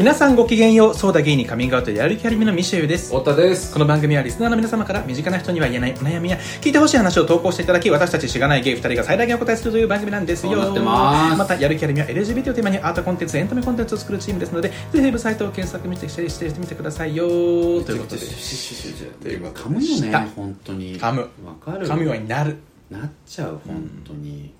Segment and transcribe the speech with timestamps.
[0.00, 3.08] 皆さんごきげんようそうだゲイにカミングアウトやる気ありみのミシェウです。
[3.14, 3.70] 太田です。
[3.70, 10.52] この番組はリスナーの皆様から身近な人には言えないお悩みや聞いてほしい話を投稿していただき私たちしがないゲイ2人が最大限お答えするという番組なんですよ。
[10.80, 11.48] ます。
[11.48, 17.28] たやる気ありみは LGBT をテーマにアートコンテンツエンタメコンテンツを作るチームですのでぜひウェブサイトを検索してしてみてくださいよ。
[17.28, 18.22] ということで。
[18.22, 22.56] 噛むよね本当に噛むわかる噛むようになる
[22.88, 24.54] なっちゃう本当に、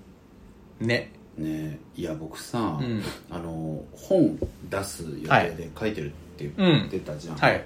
[0.79, 3.01] ねねいや僕さ、うん。
[3.29, 4.37] あの本
[4.69, 7.63] 出す予定で書いてるって言ってたじゃん、はい。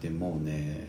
[0.00, 0.88] でもうね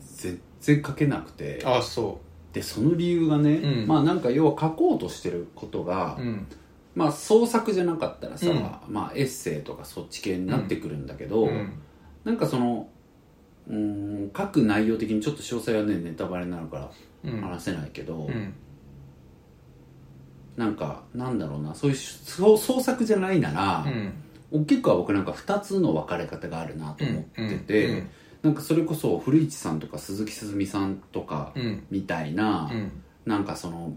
[0.00, 1.62] 全然書けなくて。
[1.64, 2.20] あそ
[2.52, 3.86] でその理由がね、うん。
[3.86, 6.46] まあなんか要は書こうとしてることが、ううん。
[6.94, 8.62] まあ創作じゃなかったらさ、うん。
[8.88, 11.72] まあエッセイとかそっち系になってくるんだけど、うん。
[12.24, 12.88] なんかその
[13.68, 16.90] うーん書く内容的にちょっと詳細はねネタバレになるから
[17.24, 17.40] うん。
[17.40, 18.52] 話せないけど、うん
[20.60, 23.86] なんかなんだろうなそういう創創作じゃないなら、
[24.50, 28.10] 大きくは僕なんか2つの分かれ方があるなと思ってて、うんうん
[28.42, 31.84] なんかそれこそ古市さんとか鈴木すずみさんとかうん。
[31.90, 32.90] みたいな、うん。
[33.26, 33.92] なんかその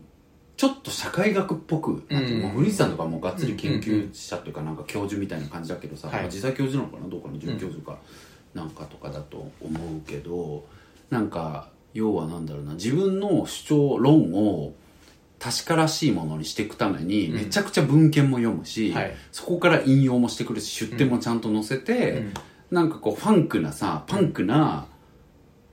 [0.57, 2.03] ちょっと社会学っぽく、
[2.53, 6.21] 古市さんとかもがっつり研究者というかなんか教授みたいな感じだけどさ、はい。
[6.23, 7.97] まあ実際教授なのかなどうかの准教授か
[8.53, 10.65] なんかとかだと思うけど
[11.09, 14.73] なんか要はなんだろうな自分の主張論を
[15.43, 17.35] 確からしいものにしていくためにうん。
[17.35, 19.15] めちゃくちゃ文献も読むし、はい。
[19.33, 22.33] そこから引用もしてくるし出典もちゃんと載せて、うん。
[22.71, 24.85] なんかこうファンクなさパンクな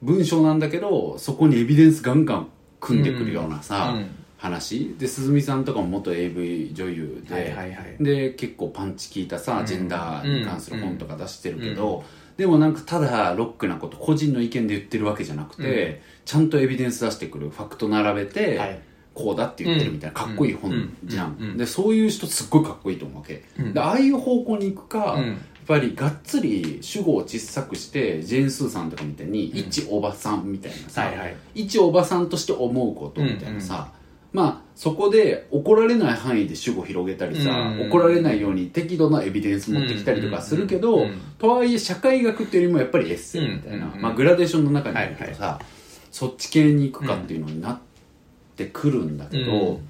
[0.03, 2.49] 文章なんだけどそこにエビデンスガンガン
[2.81, 4.11] 組んでくるようなさ、うん。
[4.39, 4.97] 話。
[4.99, 7.97] で鈴見さんとかも元 AV 女優で、はいはいはい。
[8.01, 9.67] で結構パンチ効いたさ、うん。
[9.67, 12.03] ジェンダーに関する本とか出してるけど、
[12.37, 18.81] でもなんかただロックなこと個人の意見で言ってるわけじゃなくて、ちゃんとエビデンス出してくるファクト並べて、はい
[19.15, 23.75] こうだって言ってるみたいなかっこいい本じゃん、でそういう人すっごいかっこいいと思うわけ、うん。
[23.75, 25.27] でああいう方向に行くか、うん。
[25.27, 31.37] やっぱりがっつり主語を小さくしてジェーン・スーさんとかみたいに一おばさんみたいなさ、はいはい。
[31.55, 33.93] 一おばさんとして思うことみたいなさ、
[34.33, 37.89] まあそこで怒られない範囲で主語広げたりさ、うん。
[37.89, 41.07] 怒られないように適度なエビデンス持ってきたりとかするけど、
[41.39, 44.01] とはいえ社会学っていうよりもやっぱりエッセイみたいな、うん。
[44.01, 45.61] まあグラデーションの中にあるけどさ、
[46.11, 47.90] そっち系に行くかっていうのになって
[48.67, 49.89] くるんだけど、うん。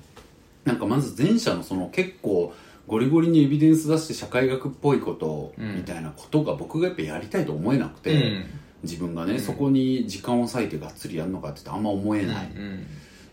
[0.64, 2.54] なんかまず前者のその結構
[2.86, 8.44] ゴリゴリにエビデンス出して社会学っぽいことみたいなことが僕がやっぱやりたいと思えなくて、うん。
[8.82, 12.86] 自分がね、そこに時間を割いてがっつりやるのかってあんま思えないうん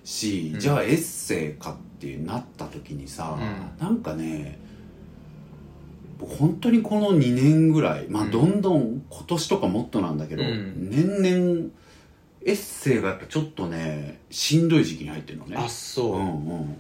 [0.03, 4.57] し、じゃあエッセイかってなった時にさ、うなんかね
[6.17, 10.89] 僕本当にこの2年ぐらいまあどんどん今年とかもっとなんだけど、うん。
[10.89, 11.69] 年々
[12.47, 15.57] エッセイがやっぱちょっとねしんどい時期に入ってるのね。
[15.57, 16.77] あそう、うんうん。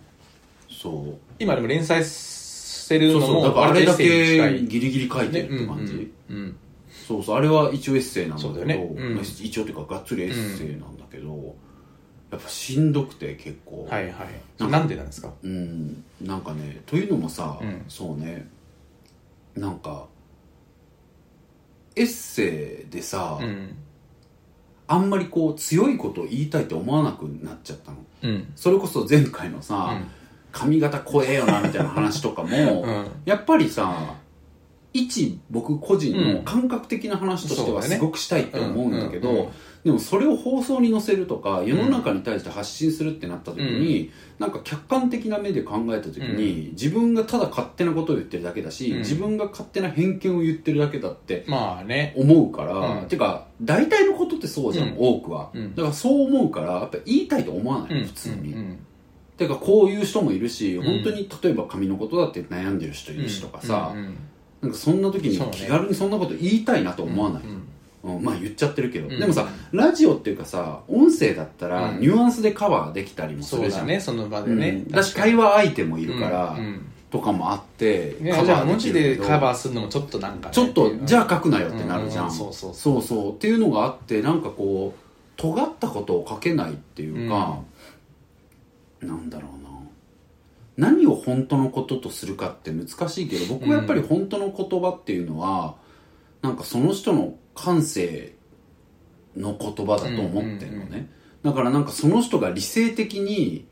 [0.71, 1.17] そう。
[1.39, 4.03] 今でも連載してるそうのもそうだからあれだけ
[4.61, 6.57] ギリギリ書いてるって感じ、ねうんうん。
[7.05, 7.35] そうそう。
[7.35, 8.75] あれは一応エッセイなんだけどね。
[8.75, 9.15] うん。
[9.15, 11.55] まあ一応っていうかがっつりエッセイなんだけど、
[12.31, 13.87] やっぱしんどくて結構。
[13.89, 14.63] はいはい。
[14.63, 15.33] なんでなんですか？
[15.43, 16.01] うん。
[16.21, 17.83] なんかねというのもさ、うん。
[17.89, 18.47] そうね。
[19.53, 20.07] なんか
[21.97, 23.75] エッセイでさ、うん
[24.87, 27.97] あんまりこう強いことを言いたいって思わなくなっちゃったの。
[28.23, 28.51] うん。
[28.55, 30.07] それこそ前回のさ、うん。
[30.51, 33.07] 髪型怖えよなみたいな話とかも、 うん。
[33.25, 34.15] やっぱりさ
[34.93, 39.51] 一僕個人の感覚的な話としてはすごくしたいって思うんだけど、
[39.83, 48.97] でもそれを放送に載せるとか世の中に対して発信するってなった時に、なんか客観的な目で考えた時に、自分がただ勝手なことを言ってるだけだし、うん。
[48.99, 52.13] 自分が勝手な偏見を言ってるだけだってまあね。
[52.17, 53.07] 思うから、うん。
[53.07, 54.95] てか大体のことってそうじゃん、うん。
[54.97, 55.75] 多くは、うん。
[55.75, 58.05] だからそう思うからやっぱ言いたいと思わない、うん。
[58.05, 58.79] 普通に、うん。
[59.37, 60.83] てかこういう人もいるし、ん。
[60.83, 63.95] 本当に例えば髪のことだって悩んでる人いるしとかさ、
[64.61, 68.23] なんかそんな時に気軽にそんなこと言いたいなと思わない、うんうん。
[68.23, 69.19] まあ言っちゃってるけど、うん。
[69.19, 71.99] でもさラジオっていうかさ音声だったらうん。
[71.99, 74.69] ニュアンスでカバーできたりもすそうるじゃん、だねその場でね。
[74.69, 74.91] うん。
[74.91, 76.85] だし会話相手もいるから、うんうん。
[77.09, 80.53] とかもあってねじゃあ文字でカバーーするのもちょっとなんかね。
[80.53, 83.01] ちょっとじゃああ書くなよってなるじゃん、うんうんそうそうそう。
[83.01, 84.99] そうっていうのがあってなんかこう
[85.37, 87.59] 尖ったことを書けないっていうか、
[89.01, 89.69] なんだろうな
[90.77, 95.75] 何を本当のこととするかって難しいけど僕はやっぱり本当の言葉っていうのは、
[96.41, 98.35] なんかその人の感性
[99.35, 101.09] の言葉だと思ってるのね、うんうん
[101.43, 103.67] だからなんかその人が理性的に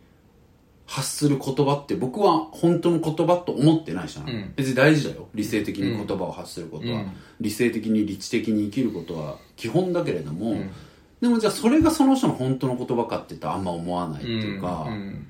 [0.85, 4.53] 発する言葉って僕は本当の言葉と思ってないしな、うん。
[4.55, 5.27] 別に大事だよ。
[5.33, 7.11] 理性的に言葉を発することは、うん。
[7.41, 10.71] 理性的に理知的に生きることは基本だけれども、うん。
[11.21, 15.27] でもじゃあそれがその人の本当の言葉かって言ったらあんま思わないっていうか、ん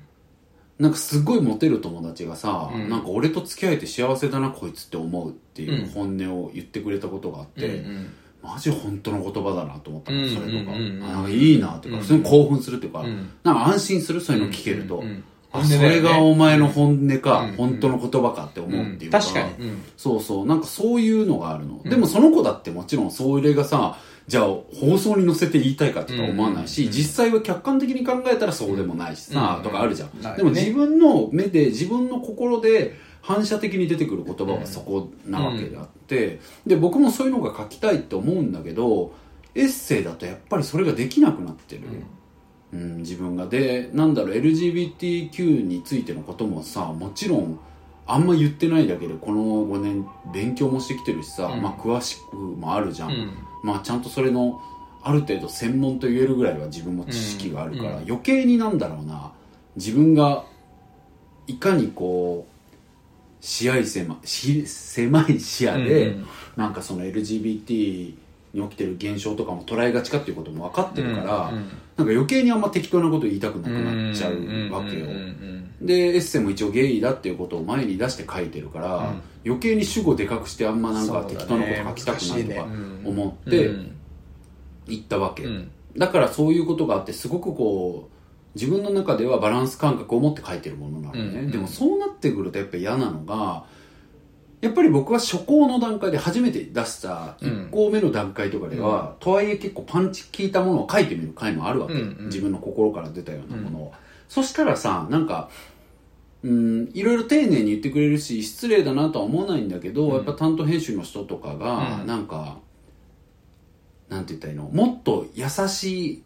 [0.78, 2.88] なんかすごいモテる友達がさ、うん。
[2.90, 5.88] なんか俺と付き合えて幸せだなこいつって思うっていううん。
[5.88, 8.06] 本音を言ってくれたことがあって、うん
[8.42, 11.04] マジ本当の言葉だなと思ったの、うんそれとか、うんうんうん。
[11.04, 12.02] あなんかいいなっていうか、うん。
[12.02, 19.82] 普通に興奮するっていうか、うんなんか安心するそういうの聞けると、うんうんあそれがお前の本音か、うん本当の言葉かって思うっていうか、確かに、うん。
[19.96, 20.46] そうそう。
[20.46, 21.90] なんかそういうのがあるの、うん。
[21.90, 23.96] でもその子だってもちろんそれがさ
[24.26, 39.12] じゃあ放送に載せて言いたいかって思わないし、うん実際は客観的に考えたらそうでもないしさ、うんとかあるじゃん、でも自分の目で自分の心で反射的に出てくる言葉はそこなわけであって、で僕もそういうのが書きたいって思うんだけど
[39.54, 41.82] エッセイだとやっぱりそれができなくなってる、
[42.72, 43.46] うん、自分が。
[43.46, 47.58] でなんだろう LGBTQ についてのこともさもちろん
[48.06, 51.62] あんま言ってないだけでこの5年勉強もしてきてるしさ、うん。
[51.62, 53.32] まあ詳しくもあるじゃん、うん。
[53.62, 54.60] まあちゃんとそれの
[55.02, 57.96] ある程度専門と言えるぐらいは自分も知識があるから、うん。
[58.04, 59.32] 余計になんだろうな。
[59.76, 60.44] 自分が
[61.46, 66.26] いかにこう視野狭し狭い視野で、うん
[66.56, 68.14] なんかその LGBT
[68.52, 74.32] に起きてる現象とかも捉えがちかっていうことも分かってるから、うんなんか余計にあんま適当なこと言いたくなくなっちゃう
[74.70, 79.22] わけよ、うんうんでエッセイも一応ゲイだっていうことを前に出して書いてるから、うん。
[79.44, 82.66] 余計に主語でかくしてあんまなんか適当なこと書きたくないとか
[83.04, 83.96] 思ってうん。
[84.86, 85.70] 言ったわけ、うん。
[85.96, 91.50] だからそういうことがあってすごくこう自分の中ではバランス感覚を持って書いてるものなのね、うん。
[91.50, 93.64] でもそうなってくるとやっぱ嫌なのが
[94.62, 102.26] やっぱり僕は初稿の段階で初めて出した1項目の段階とかでは、とはいえ結構パンチ効いたものを書いてみる回もあるわけ、うんうん。
[102.26, 103.92] 自分の心から出たようなものを、
[104.28, 105.50] そしたらさなんか
[106.42, 110.14] うんいろいろ丁寧に言ってくれるし失礼だなとは思わないんだけど、うん。
[110.14, 112.06] やっぱ担当編集の人とかが、うん。
[112.06, 112.58] なんか
[114.08, 114.70] なんて言ったらいいの？
[114.70, 116.22] もっと優し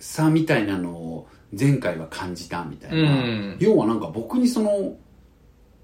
[0.00, 1.28] さみたいなのを
[1.58, 3.56] 前回は感じたみたいな、うん。
[3.60, 4.96] 要はなんか僕にその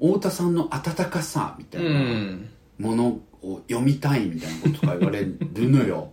[0.06, 2.48] 太田さんの温かさみたいなうん
[2.78, 6.10] ものを読みたいみたいなこととか言われるのよ。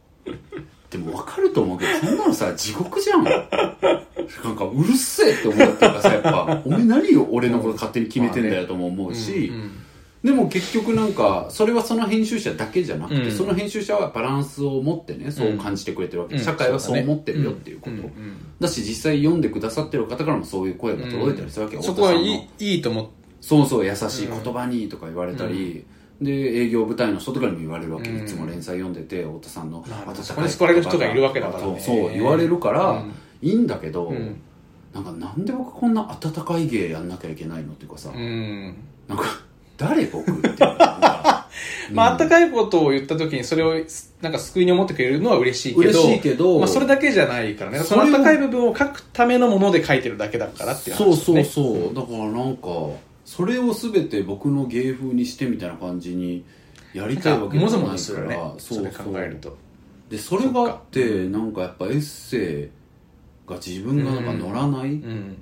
[0.89, 3.23] でも分かると思うけどそんなのさ地獄じゃん。
[3.23, 6.61] なんかうるせえって思うっていうかさやっぱ。
[6.65, 9.71] お前何を俺のこと勝手に決めてんだよとも思うし、うん
[10.23, 13.31] でも結局なんかそれはその編集者だけじゃなくて、うん。
[13.31, 16.39] その編集者はバランスを持ってねそう感じてくれてるわけ、うん。
[16.39, 17.95] 社会はそう思ってるよっていうこと、
[18.59, 23.07] だし実際読んでくださってる方からもそういう声が届いたりするわけ、そこはいいいいと思っ
[23.41, 25.85] そうそう優しい言葉にとか言われたり、
[26.21, 28.23] で営業部隊の人とかにも言われるわけ、うん。
[28.23, 30.11] いつも連載読んでて太田さんの温か
[30.45, 31.79] いそこれる人がいるわけだからね。
[31.79, 34.39] そうそう言われるから、うんいいんだけど、うん。
[34.93, 38.75] なんかなんで僕こんな温かい芸やんなきゃいけないのっていうかさ、うん。
[39.07, 39.23] なんか
[39.77, 40.49] 誰僕って
[41.91, 43.73] まあ、あったかいことを言った時にそれを
[44.21, 47.79] なんか救いに思ってくれるのは嬉しいけど嬉しいけどまあ、それだけじゃないからね。
[47.79, 51.95] そのあったかい部分を書くためのもので書いてるだけだからっていうそうそう話ですねそう。
[51.95, 52.67] だからなんか
[53.31, 56.43] それを全て僕の芸風にしてみたいな感じに
[56.93, 57.87] やりたいわけじゃないから。
[57.87, 58.37] もぞもぞするね。
[58.57, 59.57] それ考えると。
[60.09, 65.37] でそれがあってなんかやっぱエッセイが自分がなんか乗らない、うん。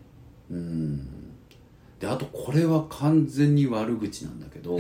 [0.52, 1.08] うん。
[2.00, 4.78] であとこれは完全に悪口なんだけど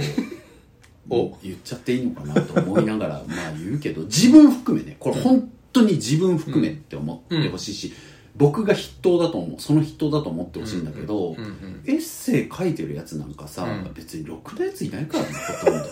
[1.10, 1.36] お。
[1.42, 4.98] 言っちゃっていいのかなと思いながらまあ言うけど自分含めね。
[5.00, 7.92] これ本当に自分含めって思ってほしいし、
[8.40, 9.60] 僕が筆頭だと思う。
[9.60, 13.94] その筆頭だと思ってほしいんだけど、うんうんエッセイ書いてるやつなんかさ、うん。
[13.94, 15.30] 別にろくなやついないからね
[15.62, 15.90] ほとんど。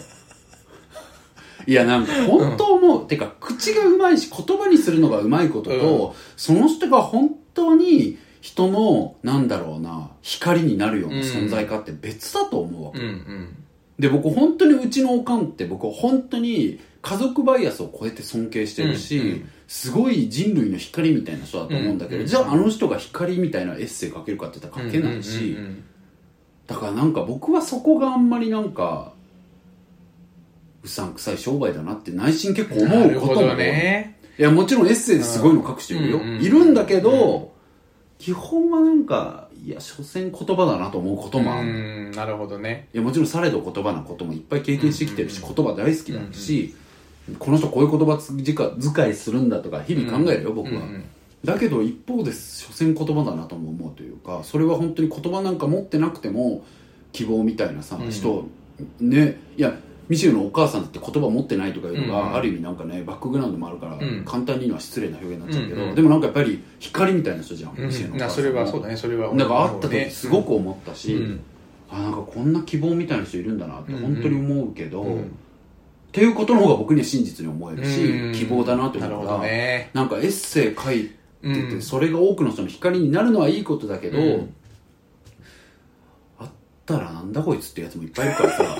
[1.65, 13.63] いやなんか本当思う、てか口がうまいし言葉にするのがうまいことと、その人が本当に人のなんだろうな光になるような存在かって別だと思うわけ、うんうん。
[13.99, 19.49] で僕本当にうちのおかんって僕本当に家族バイアスを超えて尊敬してるし、うんうん。
[19.67, 22.27] すごい人類の光みたいな人だと思うんだけど、うんうん。
[22.27, 25.83] じゃああの人が光みたいなエッセイ書けるかって言ったら書けないし、うんうん
[26.67, 29.13] だからなんか僕はそこがあんまりなんか
[30.83, 34.19] うさんくさい商売だなって内心結構うん思うことも、ね。
[34.37, 36.41] いやもちろんエッセイですごいの書く人いるよ、うんうんうん。
[36.43, 37.53] いるんだけど、
[38.19, 41.71] 基本はなんかいや所詮言葉だなと思うこともある、う
[42.09, 42.89] んなるほどね。
[42.93, 45.55] いやもちろんされど言葉なこともいっぱい経験してきてるし、うん。
[45.55, 46.75] 言葉大好きだし、
[47.39, 50.81] この人こういう言葉遣いするんだとか日々考えるよ、僕は、
[51.43, 56.63] だけど一方で所詮言葉だなとも思うというかそれは本当に言葉なんか持ってなくても
[57.11, 58.09] 希望みたいなさ、うん。
[58.09, 58.47] 人
[58.99, 59.73] ねいや
[60.07, 64.23] ミシェルのお母さんだって言葉持ってないとかいうのが、うんある意味なんかねバックグラウンドもあるから、ん。
[64.23, 71.39] 簡単に言うのは失礼な表現になっちゃうけど、でもなんかやっぱり光みたいな人じゃん、うんミシェルのお母さんなそれはそうだねそれはなんか会った時すごく思ったし、うん。
[71.89, 75.37] あなんかこんな希望みたいな人いるんだなって本当に思うけど、うん
[76.07, 78.33] っていうことの方が僕には真実に思えるし、うん。
[78.33, 79.91] 希望だなって思うから、どね。
[79.93, 81.09] なんかエッセイ書いて
[81.41, 81.81] て、うん。
[81.81, 84.53] それが多くの人の光になるのはいいことだけど、うん。
[86.39, 86.49] っ
[86.87, 88.63] たらなんだこいつってやつもいっぱいいるからさ。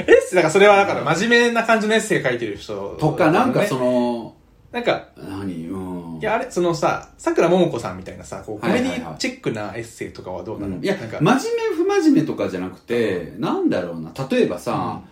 [0.00, 4.34] エッセイだからそれはだから真面目な感じのエッセイ書いてる人、とかなんかその、の
[4.72, 5.66] なんか、何？
[5.68, 6.18] うん。
[6.20, 10.84] いや、あれ、そのさ、桜ももこさんみたいなさ、こう、コメディチックなエッセイとかはどうなの、うん。
[10.84, 14.12] いやなんか、真面目不真面目とかじゃなくて、なんだろうな。
[14.30, 15.02] 例えばさ、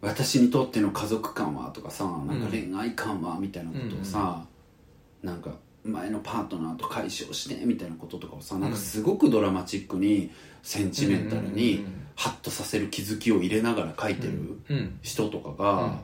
[0.00, 4.44] 私にとっての家族感はとかさなんか恋愛感はみたいなことをさ、
[5.24, 5.50] なんか
[5.82, 10.30] 前のパートナーと解消してみたいなこととかをさなんかすごくドラマチックに
[10.62, 14.98] センチメンタルにうんハッとさせる気づきを入れながら書いてるうん。
[15.02, 15.98] 人とかが、うん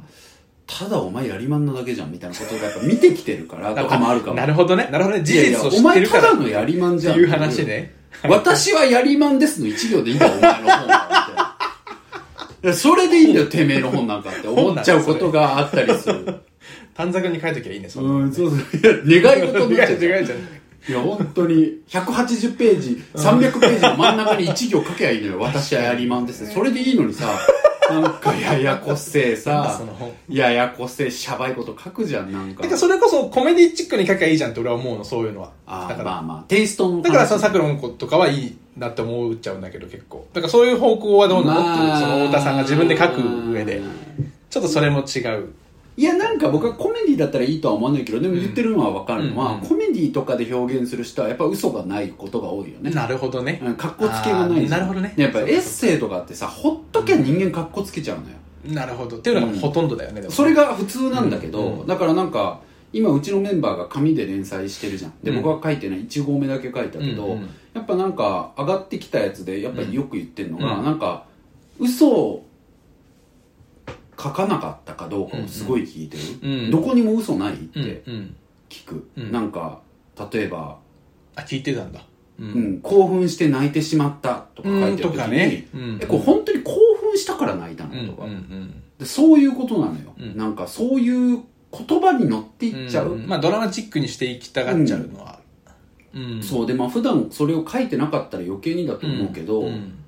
[0.67, 4.89] ただお前やりまんなだけじゃんみたいなことがやっぱ見てきてるからとかもあるかもなるほどね。
[4.91, 5.25] なるほどね。
[5.25, 6.23] 事いやいや実を知お前ってるから。
[6.23, 7.95] ただのやりまんじゃんっていう話ね。
[8.29, 11.57] 私はやりまんですの一行でいいんだよ、お前の本は。
[12.73, 16.41] それでいいんだよ、てめえの本なんかって思っちゃうことがあったりする。
[16.95, 18.33] 短冊に書いときゃいいね、そうん、う。
[18.33, 18.59] そうそう。
[18.59, 19.99] いや、願い事になっちゃう。
[19.99, 20.37] 違う違う違う。
[20.89, 25.41] いや、本当に、180ページ、300ページの真ん中に1行書けばいいのよ。
[25.41, 26.51] 私はやりまんです。
[26.53, 27.27] それでいいのにさ、
[27.91, 29.81] なんかややこせえさ
[30.29, 32.67] ややこせえしゃばいこと書くじゃん、なんか。
[32.69, 35.53] かそれこそコメディチックに書きゃいいじゃんって俺は思うの、そういうのは。
[35.67, 37.03] あーだから、まあまあ、テイストの話。
[37.03, 40.27] だからさ、桜もことかはいいなって思っちゃうんだけど結構。
[40.33, 43.83] だからそういう方向はどうなのっていう、その太田さんが自分で書く上で。
[44.51, 45.53] ちょっとそれも違う。
[45.97, 49.67] いやなんか僕はコメディだったらいいとは思わないけどでも言ってるのは分かるのは、うんうん。
[49.69, 52.91] コメディとかで表現する人はやっぱ嘘がないことが多いよね。
[52.91, 53.61] なるほどね。
[53.63, 55.15] うんかっこつけがないなるほどね。
[55.17, 58.37] やっぱエッセイとかってさほっときゃ人間かっこつけちゃうのよ、
[58.75, 59.19] なるほど。
[59.19, 62.61] っていうのがほとんどだよね、でもそれが普通なんだけど、うんうんだからなんか
[62.93, 65.13] 今うちのメンバーが紙で連載してるじゃん。
[65.23, 65.43] で、うん。
[65.43, 70.85] 僕は書いてない1号目だけ書いたけど、うんうんやっぱなんか上がってきたやつでやっぱりよく言ってるのが、うん。
[70.85, 71.25] なんか
[71.81, 72.47] 嘘を
[74.21, 78.37] 書かなかったかどうかをすごい聞いてる、うんどこにも嘘ないっうんてうん。
[78.69, 79.33] 聞く、うん。
[79.33, 79.81] なんか
[80.33, 80.79] 例えば、
[81.37, 82.05] あ、聞いてたんだ。
[82.39, 82.81] ううん。
[82.81, 85.69] 興奮して泣いてしまったとか書いてる時に、ね。
[85.75, 85.99] うん。
[86.01, 88.83] えこれ本当に興奮したから泣いたのうんとか、うん。
[88.99, 90.37] でそういうことなのよ、うん。
[90.37, 91.43] なんかそういう
[91.73, 93.27] 言葉に乗っていっちゃう、ん。
[93.27, 95.41] まあドラマチックにしていきたがっちゃうのは。
[96.15, 96.43] うん。
[96.43, 100.04] そうでまあ普段それを書いてなかったら余計にだと思うけど、うん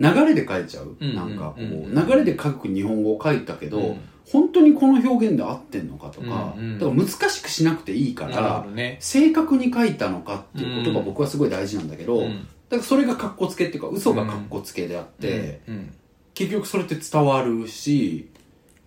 [0.00, 4.00] 流れで書いちゃう、うんなんかこう、うん流れで書く日本語を書いたけど、うん。
[4.32, 8.66] 本当にこの表現で合ってんのかとか,、うんうんだから難しくしなくていいから。
[8.98, 11.06] 正確に書いたのかっていうことがうん。
[11.06, 12.46] 僕はすごい大事なんだけど、うん。
[12.68, 15.92] だからそれが格好つけっていうか嘘が格好つけであって、うん
[16.32, 18.30] 結局それって伝わるし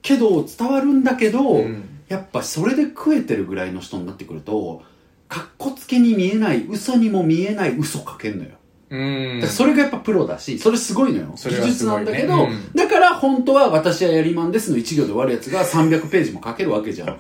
[0.02, 1.84] けど伝わるんだけど、うん。
[2.08, 4.84] やっぱそれで食えてるぐらいの人になってくると
[5.30, 8.52] 格好つけに見えない嘘にも見えない嘘かけんのよ、
[8.94, 9.40] うん。
[9.40, 11.34] だからそれがやっぱプロだしそれすごいのよ。
[11.36, 12.06] それは技術すごね。
[12.06, 12.72] ないんだけど、うん。
[12.76, 17.18] だから本当は私はやりまんですの一行で終わるやつが300ページも書けるわけじゃん。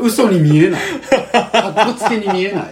[0.00, 0.80] 嘘に見えない。
[1.52, 2.64] 格好つけに見えない。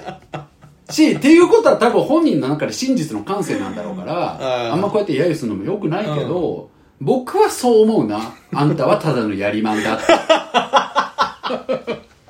[0.91, 6.71] しっていうことは多分本人の中で真実の感性なんだろうからあーあんまこうやって揶揄するのもよくないけど、
[7.01, 8.35] 僕はそう思うな。
[8.53, 10.05] あんたはただのやりまんだって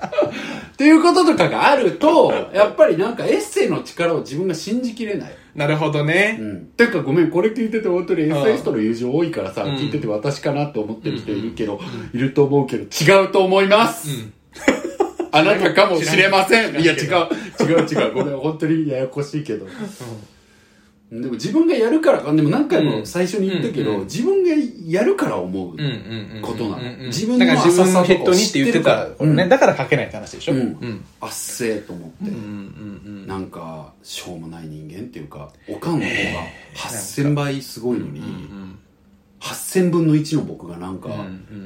[0.72, 5.32] っていうこととかがあるとやっぱりなんかエッセイの力を自分が信じきれない。
[5.54, 6.38] なるほどね。
[6.40, 6.42] う。
[6.42, 6.66] ん。
[6.76, 9.76] てかごめん、これ聞いてて本当にエッセイストの友情多いからさ、うん。
[9.76, 11.78] 聞いてて私かなって思ってる人いるけど、
[12.14, 14.32] いると思うけど、違うと思います、うん。
[15.30, 16.80] あなたかもしれません。
[16.80, 17.00] いや違う、
[17.60, 18.14] 違う違う。
[18.14, 19.66] ごめん、本当にややこしいけど。
[21.20, 24.50] でも自分がやるから、でも何回も最初に言ったけど、うんうん自分が
[24.86, 25.76] やるから思う。
[26.40, 26.96] ことなの。
[27.08, 29.26] 自分のだから自分のヘッドにって言ってた浅さとか知ってるから。
[29.26, 29.48] ね。
[29.48, 30.52] だから書けないって話でしょ？
[30.52, 30.58] うん。
[30.60, 31.04] うん。
[31.20, 32.30] あっせーと思って。
[32.30, 36.16] うんうんなんか、しょうもない人間っていうか、おかんの方が
[36.74, 38.78] 8000倍すごいのに、うんうん。
[39.40, 41.10] 8000分の1の僕がなんか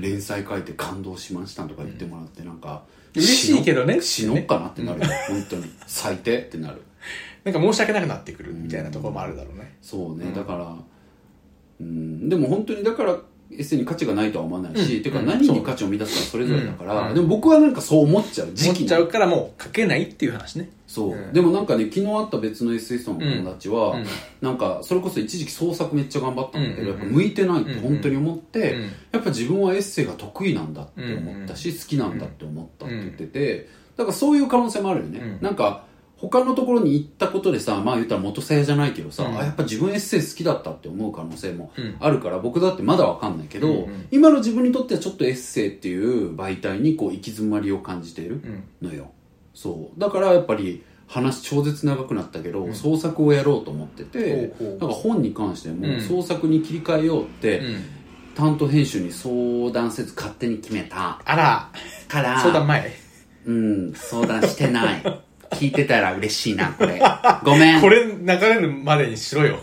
[0.01, 2.83] 連載書いて感動しましたとか言ってもらってなんか
[3.15, 4.01] 嬉しいけどね。
[4.01, 5.65] 死のっかなってなるよ本当に。
[5.87, 6.83] 最低ってなる
[7.47, 9.77] なんか申し訳なくなってくるみたいなところもあるだろうね。
[9.81, 10.33] そうね。
[10.35, 10.77] だから
[11.81, 12.29] うん。
[12.29, 13.17] でも本当にだから
[13.53, 15.03] エッセイに価値がないとは思わないし、うん。
[15.05, 15.27] てかうん。
[15.27, 17.15] 何に価値を見出すかはそれぞれだから、うん。
[17.15, 20.71] でも僕はなんかそう思っちゃう時期思っちゃうからもう書けないっていう話ね。
[20.89, 21.33] そう、うん。
[21.33, 24.01] でもなんかね昨日会った別のエッセイストの友達は、うん。
[24.01, 24.07] うん
[24.41, 28.83] なんかそれこそ一時期創作めっちゃ頑張ったんだけど、やっぱ向いてないって本当に思って、うん。
[28.83, 28.89] や
[29.21, 35.39] っぱ自分はエッセイが得意なんだって思ったし、好きなんだって思ったって言っててだからそういう可能性もあるよね、うん。
[35.41, 35.85] なんか
[36.19, 39.39] 他のところに行ったことでさまあ言ったら元さやじゃないけどさ、うん。
[39.39, 41.97] あやっぱ自分エッセイ好きだったって思う可能性もうん。
[42.01, 44.09] あるから僕だってまだわかんないけど、うんうん。
[44.11, 48.41] 今の自分にとってはちょっとエッセイっていう媒体にこう行き詰まりを感じている
[48.83, 48.89] うん。
[48.89, 49.11] のよ
[49.53, 50.01] そう。
[50.01, 52.75] だからやっぱり話超絶長くなったけど、うん。
[52.75, 56.01] 創作をやろうと思っててなんか本に関してもうん。
[56.01, 57.85] 創作に切り替えようって、うん。
[58.35, 61.21] 担当編集に相談せず勝手に決めた。
[61.25, 61.71] あら、
[62.09, 62.93] から相談前。
[63.47, 67.01] うん相談してない聞いてたら嬉しいな、これ。
[67.45, 67.81] ごめん。
[67.81, 69.59] これ流れるまでにしろよ。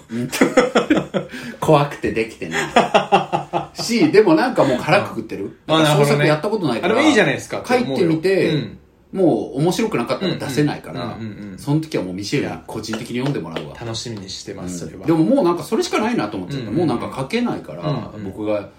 [1.59, 3.81] 怖くてできてない。
[3.81, 5.57] し、でもなんかもう腹くくってる。
[5.67, 6.93] あな創作やったことないから。
[6.93, 8.79] あでもいいじゃないですか書いてみて、うん
[9.13, 11.19] もう面白くなかったら出せないから
[11.57, 13.75] その時はもうミシェルに個人的に読んでもらうわ。
[13.79, 15.05] 楽しみにしてます、それは。
[15.05, 18.71] でももうなんかそれしかないなと思っちゃった、うんもうなんか書けないから、僕が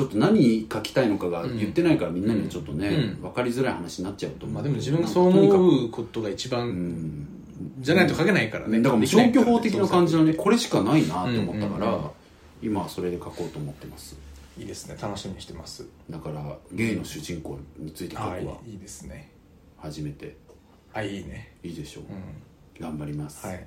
[0.00, 7.28] ちょっと何書きたいのかが言ってないからみんなにはちょっとね、うん分かりづらい話になっちゃうと思うまあでも自分がそう思うことが一う番、ん
[7.80, 8.80] じゃないと書けないからね。
[8.80, 12.10] だから消去法的な感じのねこれしかないなと思ったから、
[12.62, 14.16] 今はそれで書こうと思ってます
[14.58, 14.96] いいですね。
[15.00, 15.86] 楽しみにしてます。
[16.08, 16.42] だから
[16.72, 19.30] ゲイの主人公について書くあはあ、いいですね。
[19.76, 20.36] 初めて
[20.94, 21.56] あ、いいね。
[21.62, 22.82] いいでしょう、うん。
[22.82, 23.66] 頑張ります、はい。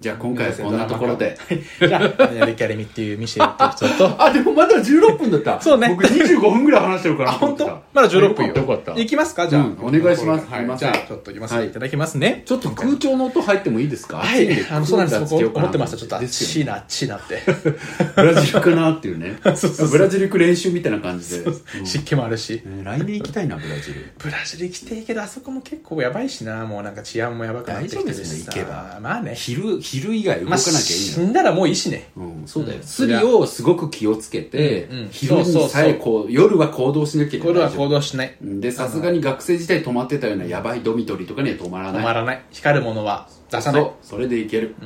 [0.00, 1.36] じゃあ今回はこんなところで。
[1.78, 5.60] じゃあ、やるキャレミっていうミシェルって人と、 あでもまだ16分だった。
[5.60, 5.90] そうね。
[5.90, 7.30] 僕25分ぐらい話してるから。
[7.30, 7.66] あ、本当？
[7.92, 8.54] まだ16分よ。
[8.54, 8.94] よかった。
[8.94, 9.46] 行きますか？
[9.46, 10.46] じゃあ、うんお願いします。
[10.50, 10.78] はい。
[10.78, 12.42] じゃあ、ちょっと行きます、い、ただきますね。
[12.46, 14.16] ちょっと空調の音入ってもいいですか？
[14.18, 14.48] はい。
[14.70, 15.20] あの、そうなんです。
[15.20, 15.96] クーラーつけようかな僕思ってました。
[15.98, 17.42] ちょっと、あっですよちいな、あっちいなって。
[18.16, 19.38] ブラジルかなっていうね。
[19.54, 21.86] そうそうブラジル行く練習みたいな感じで、うん。
[21.86, 22.62] 湿気もあるし。
[22.64, 24.12] ね来年行きたいなブラジル。
[24.18, 26.64] ブラジル行きてえけど、あそこも結構やばいしな。
[26.64, 28.52] もうなんか治安もやばくなってきてるし大丈夫ですねさ。
[28.52, 28.98] 行けば。
[29.02, 29.34] まあね。
[29.34, 32.10] 昼昼以外動かまあ、なきゃいいのよ、死んだらもういいしね。
[32.16, 33.44] うん、そうだよ、うんスリを。
[33.44, 35.08] すごく気をつけて、うんうん。
[35.10, 38.36] 昼にさえこう夜は行動しなきゃいけないこれは行動しない。
[38.40, 42.02] でさすがに学生時代泊まってたようなやばいドミトリーとかには泊まらない。
[42.02, 42.42] 止まらない。
[42.52, 43.82] 光るものは出さない。
[43.82, 43.92] そう。
[44.02, 44.76] それでいける、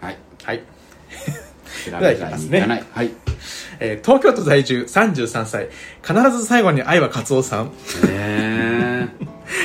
[0.00, 0.18] はい。
[0.44, 0.62] はい。
[1.86, 2.50] 調 では行きますね。
[2.50, 2.78] べに行かな。
[2.78, 3.10] い、はい。
[3.80, 5.68] えー東京都在住33歳。
[6.06, 7.72] 必ず最後に愛はカツオさん。
[8.08, 8.49] へ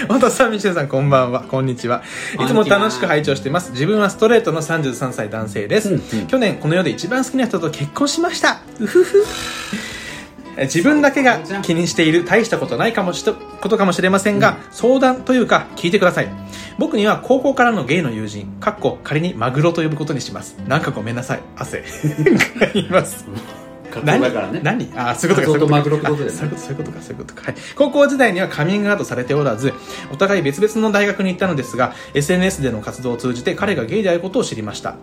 [0.05, 1.41] 太田さん、ミシェルさん、こんばんは。
[1.41, 2.03] こんにちは。
[2.39, 3.71] いつも楽しく拝聴しています。
[3.71, 5.89] 自分はストレートの33歳男性です。
[5.89, 8.61] うんうん去年、この世で一番好きな人と結婚しました。
[8.79, 9.23] うふふ。
[10.57, 16.29] え 自分だけが気にしている大したことないかもしとことかもしれませんが、相談というか聞いてください
[16.77, 21.83] 僕には高校からのゲイの友人かっこ仮にマグロと呼ぶことにしますなんかごめんなさい汗
[22.73, 23.25] います
[24.01, 24.61] カツオだからね。
[24.63, 24.91] 何？
[24.95, 26.07] あそういうことかそういうことか。
[26.09, 29.73] そういうことかそういうことか、はい、高校時代にはカミングアウトされておらず
[30.11, 34.97] お互い別々の大学に行ったのですが SNS での活動を通じて彼がゲイであることを知りました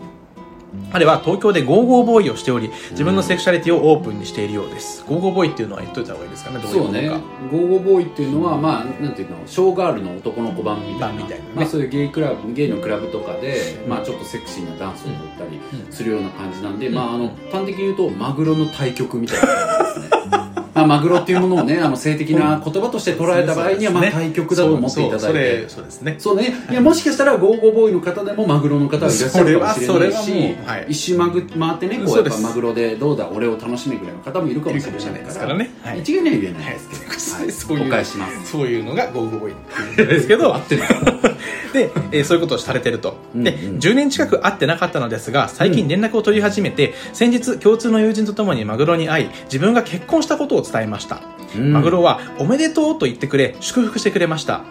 [0.92, 7.26] 彼は東京でゴーゴーボーイをしており自分のセクシャリティをオープンにしているようです、ゴーゴーボーイっていうのは言っといた方がいいですかねどういうそうねものか。
[7.50, 11.50] ゴーゴーボーイっていうのはまあなんていうのショーガールの男の子版みたいな版みたいなね。
[11.54, 20.38] まあ、そういうゲイクラブゲイのクラブとかで、まあ、ちょっとセクシーなダンスを踊ったりするような感じなんで、まあ、あの端的に言うとマグロの対極みたいな感じですね
[20.74, 25.68] まあ、マグロっていうものをねあの性的な言葉として捉えた場合には、まあ、対極だと思っていただいて。
[25.68, 26.16] そうですね。
[26.18, 26.54] そうね。
[26.70, 30.86] いやもしかしたらゴーゴーボーイの方でもマグロの方がいらっしゃるかもしれないしれはい。
[30.88, 35.46] 一周まぐ回ってねこうやっぱマグロでどうだ俺を楽しめぐらいの方もいるかもしれないから。
[35.46, 35.70] らね。
[35.82, 36.00] はい。
[36.00, 36.72] 一概には言えない。
[36.72, 37.90] ですけど、はい。
[37.90, 38.04] はい。
[38.04, 40.56] そういうそういうのがゴーゴーボーイっていうんですけど。
[41.72, 43.16] で、えーそういうことをされてると。
[43.34, 43.78] で、うんうん。
[43.78, 51.20] 10年近く会ってなかったのですが、最近連絡を取り始めて、先日共通の友人と共にマグロに会い、自分が結婚したことを伝えました。
[51.56, 54.62] うんマグロは、おめでとうと言ってくれ、祝福してくれました。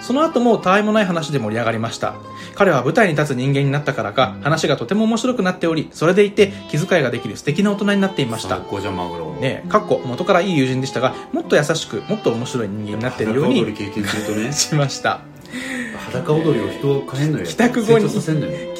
[0.00, 2.14] その後もたわいもない話で盛り上がりました。
[2.54, 8.64] 彼は舞台に立つ人間になったからか、話がとても面白くなっており、それでいて気遣いができる素敵な大人になっていました最。
[8.66, 15.20] 高じゃんマグロねえ、かっこ元からいい友人でしたが、もっと優しく、もっと面白い人間になっているように経験するとねしました。
[16.06, 18.08] 裸踊りを人を変えんのよ帰宅後に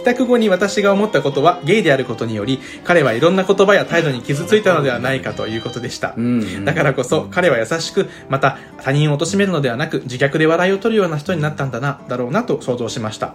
[0.01, 6.65] 帰宅後に私が思ったことはゲイであることにより彼はいろんな言葉や態度に傷ついたのではないかということでした、うん。
[6.65, 13.35] だからこそ彼は優しくまた他人を貶めるのではなく自虐で笑いを取るような人になったんだなだろうなと想像しました。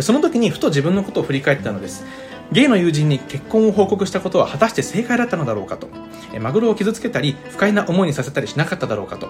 [0.00, 2.04] その時にふと自分のことを振り返ったのです
[2.50, 5.88] ゲイの友人に結婚を報告したことは果たして正解だったのだろうかと。
[6.32, 9.28] えマグロを傷つけたり不快な思いにさせたりしなかっただろうかと。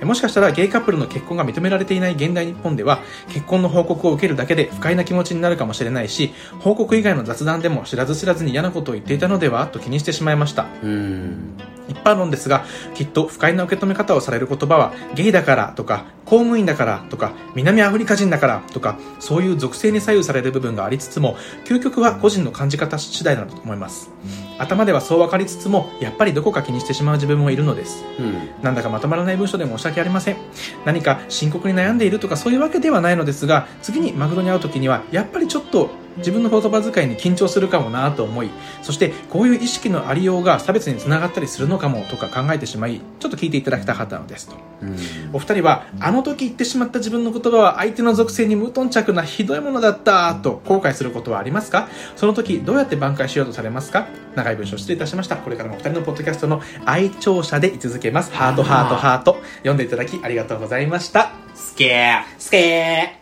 [0.00, 10.66] えもしかしたらゲイカップルの結婚が認められていない現代日本では結婚の報告を受けるだけで不快な気持ちになるかもしれないし報告以外の雑談でも知らず知らずに嫌なことを言っていたのではと気にしてしまいました。
[10.82, 11.54] うん。
[11.90, 24.10] 一般論ですがきっと不快な受け止め方をされる言葉はゲイだからとか公務員だからとか南アフリカ人だからとかそういう属性に左右される部分がありつつも究極は個人の感じ方次第だと思います。
[24.58, 28.04] 頭ではそう分かりつつもやっぱりどこか気にしてしまう自分もいるのです。
[28.18, 28.62] うん。
[28.62, 30.36] なんだかまとまらない文章で申し訳ありません。
[30.84, 38.50] 何か深刻に悩んでいるとかそういうわけではないのですが次にマグロに会う時にはやっぱりちょっと自分の言葉遣いに緊張するかもなと思い
[38.82, 44.56] そしてこういう意識のありようが差別につながったりするのかもとか考えてしまいちょっと聞いていただきたかったのですと。
[44.82, 44.96] うん。
[45.32, 51.88] お二人はあの時言ってしまった自分の言葉は相手の属性に無頓着なひどいものだったと後悔することはありますか？
[52.16, 54.06] その時どうやって挽回しようとされますか？
[54.34, 55.36] 長い文章失礼いたしました。
[55.36, 58.32] これからもお二人のポッドキャストの愛聴者で居続けます。
[58.32, 59.36] ハートハートハート。
[59.58, 61.32] 読んでいただきありがとうございました。
[61.54, 62.24] スケー。
[62.38, 63.20] スケー。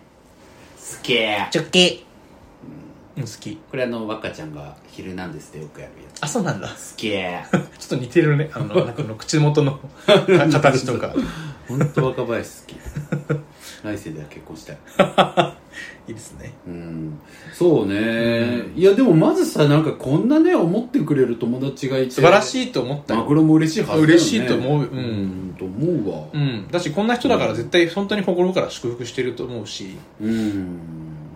[1.09, 1.14] き
[1.51, 2.08] チョッキ
[3.18, 3.26] うん。
[3.26, 3.57] 好き。
[3.70, 6.22] これあの若ちゃんが「ヒルナンデス」でよくやるやつ。
[6.22, 6.68] あそうなんだ。
[6.68, 7.11] 好き。
[7.11, 8.50] ちょっと似てるね。
[8.52, 11.14] あのなんかあの口元の 形とか。
[11.68, 12.76] 本当若林好き。
[13.85, 14.78] 来世では結婚したい。
[16.09, 16.54] いいですね。
[16.66, 17.18] うん。
[17.52, 22.12] そうね、いやでもまずさなんかこんなね思ってくれる友達がいて。
[22.12, 23.20] 素晴らしいと思ったよ。
[23.20, 24.12] マグロも嬉しいはずだよね。
[24.14, 24.83] 嬉しいと思う。
[24.85, 24.98] うん。
[24.98, 25.57] うん。
[25.59, 26.24] と思うわ。
[26.33, 26.68] うん。
[26.70, 29.96] だしこんな人だから絶対本当に心から祝福してると思うし。
[30.20, 30.78] うん。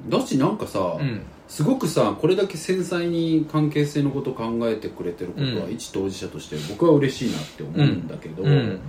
[0.09, 1.21] だしなんかさ、うん
[1.53, 5.73] すごくさこれだけ繊細に関係性のことを考えてくれてることは、うん。
[5.73, 8.81] 一当事者として僕は嬉しいなって思うんだけど、うん。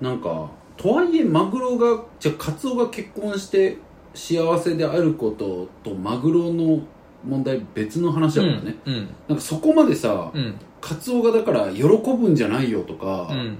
[0.00, 3.78] なんかとはいえマグロがじゃあカツオが結婚して
[4.14, 6.80] 幸せであることとマグロの
[7.24, 9.08] 問題別の話だからね、うん。
[9.28, 10.56] なんかそこまでさ、うん。
[10.80, 13.58] カツオがだから喜ぶんじゃないよとか、うん。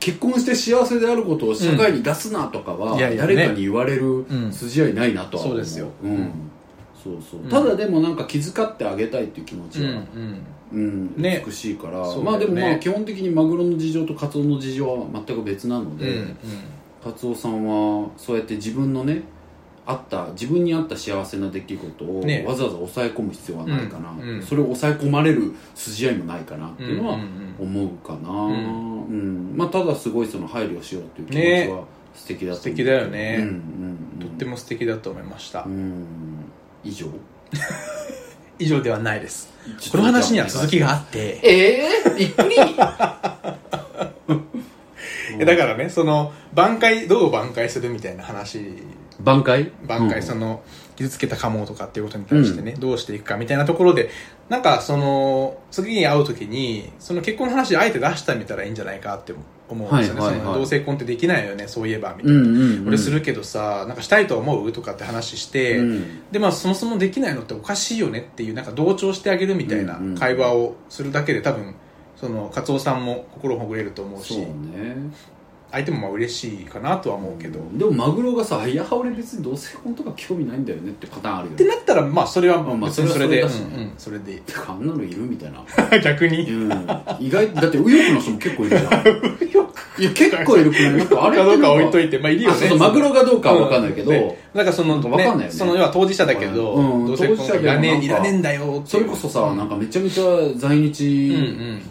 [0.00, 4.50] 結婚して幸せであることを社会に出すなとかは、誰かに言われるうん。
[4.50, 5.88] 筋合いないなとは思う、そうですよ。
[6.02, 6.51] うん
[7.02, 7.48] そうそう、うん。
[7.48, 10.02] ただでもなんか気遣ってあげたいっていう気持ちうんは、
[10.72, 11.42] うんね。
[11.44, 12.22] 美しいから、ね。
[12.22, 16.36] まあでもまあ基本的にマグロの事情とカツオの事情は全く別なので、うんうん。
[17.02, 19.22] カツオさんはそうやって自分のね
[19.84, 22.44] あった自分に合った幸せな出来事をね。
[22.46, 27.18] わざわざ抑え込む必要はないかな、うんうんそれを抑え込まれる筋合いもないかなっていうのは
[27.58, 29.54] 思うかな、うん。
[29.54, 29.56] ん。
[29.56, 31.84] まあ、ただすごいその配慮しようっていう気持ちは
[32.14, 32.56] 素敵だと思う。
[32.56, 33.36] 素敵だよね。
[33.40, 35.64] うんうんうん、とっても素敵だと思いました。
[35.64, 36.04] うん
[36.84, 37.06] 以上？
[38.58, 39.52] 以上ではないです。
[39.90, 41.40] この話には続きがあって。
[41.42, 42.56] ええー、びっくり。
[45.38, 48.60] えだからねその挽回どう挽回するみたいな話。
[49.22, 49.72] 挽回？
[49.86, 50.62] 挽回その
[51.02, 54.10] 傷つけたカモとかっていうことに対してね、どうしていくかみたいなところで
[54.48, 59.34] なんかその次に会う時にその結婚の話あえて出してみたらいいんじゃないかって
[59.68, 60.46] 思うんですよね、はいはいはい。
[60.46, 66.30] その同性婚ってできないよねそういえばみたいな、うんうん、うん、俺するけどさなんかしたいと思うとかって話して、うん。
[66.30, 70.18] でまあそもそもできないのっておかしいよねっていうなんか同調してあげるみたいなうんうん。
[70.18, 71.74] 会話をするだけで多分
[72.16, 74.34] そのカツオさんも心ほぐれると思うし。
[74.34, 74.96] そうね
[75.72, 81.54] 相手もまあ嬉しいかなとは思うけど、でもマグロがさ「いや俺別に同性婚とか興味ないんだよね」ってパターンあるよね。
[81.56, 83.62] ってなったらまあそれはまあそれで、それはそれだし。
[83.62, 84.34] うんうんそれで。
[84.44, 85.64] てかあんなのいるみたいな。
[86.00, 86.42] 逆に？
[86.50, 86.70] うん。
[87.18, 88.92] 意外だって右翼の人も結構いるじゃん。
[89.98, 90.92] いや結構いるくない？
[90.96, 92.56] なんかあれか どうか置いといいてまあいるよね。
[92.56, 95.50] あそうそうマグロがどうかは分かんないけど、うんねなんかその、なんかんないよね。
[95.50, 97.06] その要は当事者だけど、うん。
[97.06, 100.24] 同性婚いらねえいらねえんだよそれこそさ、なんかめちゃめちゃ
[100.56, 101.34] 在日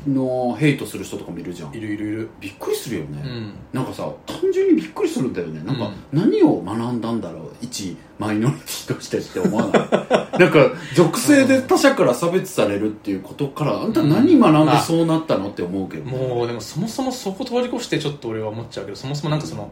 [0.07, 2.29] のヘイトする人とかもいるじゃん、いるいるいる。
[2.39, 3.23] びっくりするよね、
[3.70, 5.61] うんなんかさ単純にびっくりするんだよね。
[5.65, 9.81] なんか、何を学んだんだろう一マイノリティとしてって思わない？
[10.39, 19.69] なんか属性で他者から差別されるっていうことからあんた何学んでそうなったのって思うけど、もうでもそもそもそこ通り越してちょっと俺は思っちゃうけどそもそもなんかその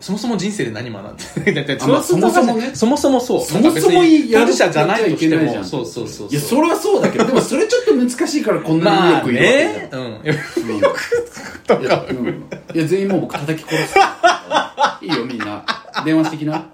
[0.00, 2.70] そもそも人生で何学んで そもそもね。
[2.72, 3.44] そもそもそう。
[3.44, 4.00] そもそも
[4.32, 10.20] 当事者じゃないとしてもそうそうそういやそれはそうだけどでもそれちょっと難しいからこんなにまあよく言うわけねうん。
[10.22, 10.36] じゃん、
[10.68, 12.26] うんいや,、うん、
[12.74, 13.98] いや全員もう僕叩き殺す。
[15.02, 15.64] いいよみんな。
[16.04, 16.64] 電話してきな。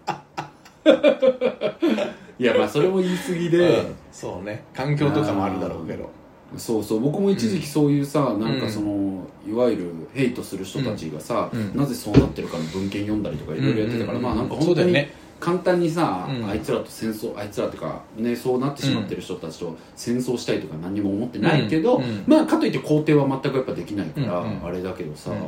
[2.38, 3.94] いやまあそれも言い過ぎで、うん。
[4.12, 4.64] そうね。
[4.74, 6.10] 環境とかもあるだろうけど
[6.56, 11.76] そうそう僕も一時期そういうさ、なんかそのいわゆるヘイトする人たちがさ、うん。
[11.76, 15.06] なぜそうなってるかの文献読んだりとかいろいろやってたから、うんまあなんかそ本当に
[15.40, 16.48] 簡単にさ、うん。
[16.48, 25.38] あいつらと戦争あいつらっていうかねそうなってしまってる人たちと戦争したいとか何にも思ってないけど、うんうんまあかといって肯定は全くやっぱできないから、うんうんあれだけどさ、うん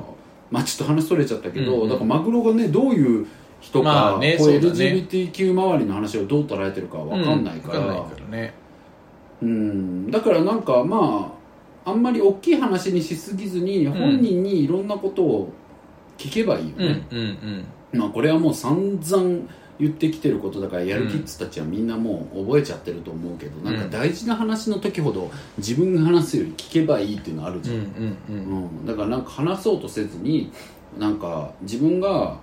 [0.51, 1.88] まあちょっと話それちゃったけど、うんうん。
[1.88, 3.27] だからマグロがねどういう
[3.61, 8.07] 人か、まあねこう LGBTQ 周りの話をどう捉えてるかわかんないから、
[9.42, 10.11] うん。
[10.11, 11.33] だからなんかま
[11.85, 15.53] ああんまり大きい話にしすぎずに本人にいろんなことを
[16.18, 17.99] 聞けばいいようんね、うんうん。
[18.01, 28.62] まあこれはもう散々言ってきてることだからやるキッズたちはみんなもう覚えちゃってると思うけど、なんか大事な話の時ほど自分が話すより聞けばいいっていうのあるじゃん、うんうんうん。
[28.62, 30.51] うん、だからなんか話そうとせずに
[30.99, 32.38] なんか自分が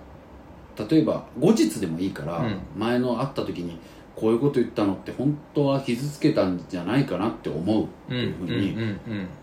[0.88, 2.60] 例えば後日でもいいから、うん。
[2.76, 3.78] 前の会った時に
[4.16, 7.84] こういうこと言ったのって本当は傷つけたんじゃないかなって思う。
[7.84, 8.76] ってうんいうふうに、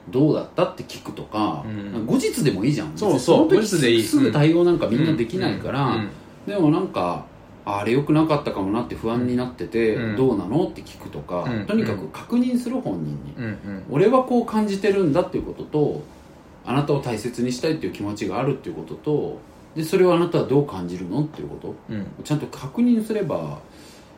[0.09, 2.05] どうだったって聞くとか,、うん。
[2.05, 2.91] 後日でもいいじゃん。
[2.95, 4.03] そうそうその時後日でいい。
[4.03, 6.09] すぐ対応なんかみんなできないから、うん
[6.47, 7.25] でもなんか
[7.65, 13.35] ああれ良くなかったかもなって不安になってて、うんどうなのって聞くとか、うんとにかく確認する本人に、
[13.89, 16.01] 俺はこう感じてるんだっていうことと
[16.65, 19.39] あなたを大切にしたいっていう気持ちがあるっていうことと
[19.75, 21.75] でそれをあなたはどう感じるのっていうこと。
[21.89, 22.05] うん。
[22.23, 23.59] ちゃんと確認すれば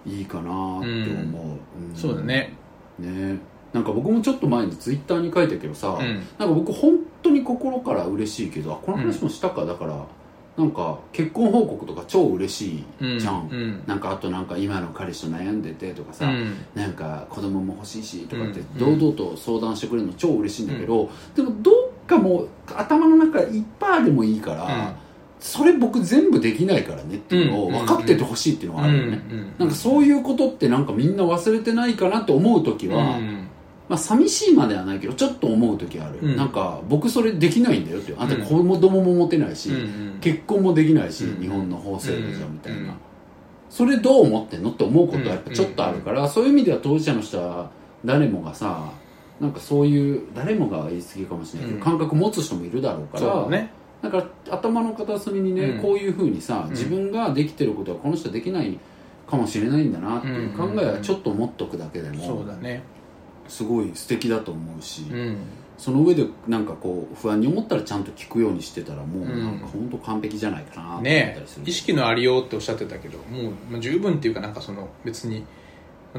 [0.06, 1.96] いいかなって思う、うん。
[1.96, 2.54] そうだね。
[3.00, 3.38] ね。
[3.72, 6.22] なんか僕もちょっと前にツイッターに書いたけどさ、うん。
[6.38, 10.06] なんか僕本当に心から嬉しいけどあこの話もしたか、だから
[10.56, 13.84] なんか結婚報告とか超嬉しいじゃん、うん。
[13.88, 16.54] なんかあとなんか今の彼氏と悩んでてとかさ、うん。
[16.76, 19.00] なんか子供も欲しいしとかってうん。
[19.00, 24.94] 堂々と相談してくれるの超嬉しいんだけど、でもどっかもう頭の中1パーでもいいから、うん
[25.44, 29.22] それ僕全部できないからねっていうのをうん分かっててほしいっていうのがあるよね、
[29.58, 33.48] なんかそういうことってなんかみんな忘れてないかなと思う時は、うん
[33.90, 36.38] まあ寂しいまではないけどちょっと思う時ある、うん。
[36.38, 38.42] なんか僕それできないんだよってあんたうん。
[38.46, 39.72] 子供も持てないし、
[40.22, 42.94] 結婚もできないし、うん日本の法制度じゃみたいな、うん
[43.70, 47.72] それどう思ってんのって思うことはやっぱちょっとあるから、そういう意味では当事者の人は
[48.06, 48.92] 誰もがさ
[49.42, 51.84] なんかそういう誰もが言い過ぎかもしれないけど、うん。
[51.84, 53.72] 感覚持つ人もいるだろうからそうだね
[54.04, 55.82] なんか頭の片隅にね、うん。
[55.82, 56.70] こういうふうにさん。
[56.70, 58.78] 自分ができてることはこの人できない
[59.26, 62.84] かもしれないんだなっていう考えはちょっと持っとくだけでもそうだね。
[63.48, 65.38] すごい素敵だと思うし、うん。
[65.78, 69.40] その上でなんかこう不安に思ったらちゃんと聞くようにしてたらもううん。
[69.40, 75.46] なんか本当完璧じゃないかなと思ったねりする、意識のありようっておっしゃってたけどもうまあ十分っていうかなんかその別に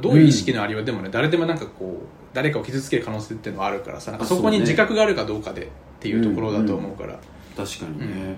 [0.00, 4.60] どういう意識のありようでもね、誰でもなんかこう誰かを傷つける可能性っていうのはあるからさなんかそこにあそうね。
[4.60, 5.68] 自覚があるかどうかでっ
[6.00, 7.20] ていうところだと思うから、
[7.56, 8.36] 確かにね、うん。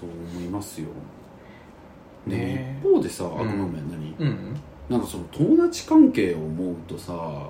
[0.00, 0.88] そう思いますよ。
[2.26, 2.80] ねね。
[2.82, 4.56] 一方でさあごめん何、うん。
[4.88, 7.48] なんかその友達関係を思うとさ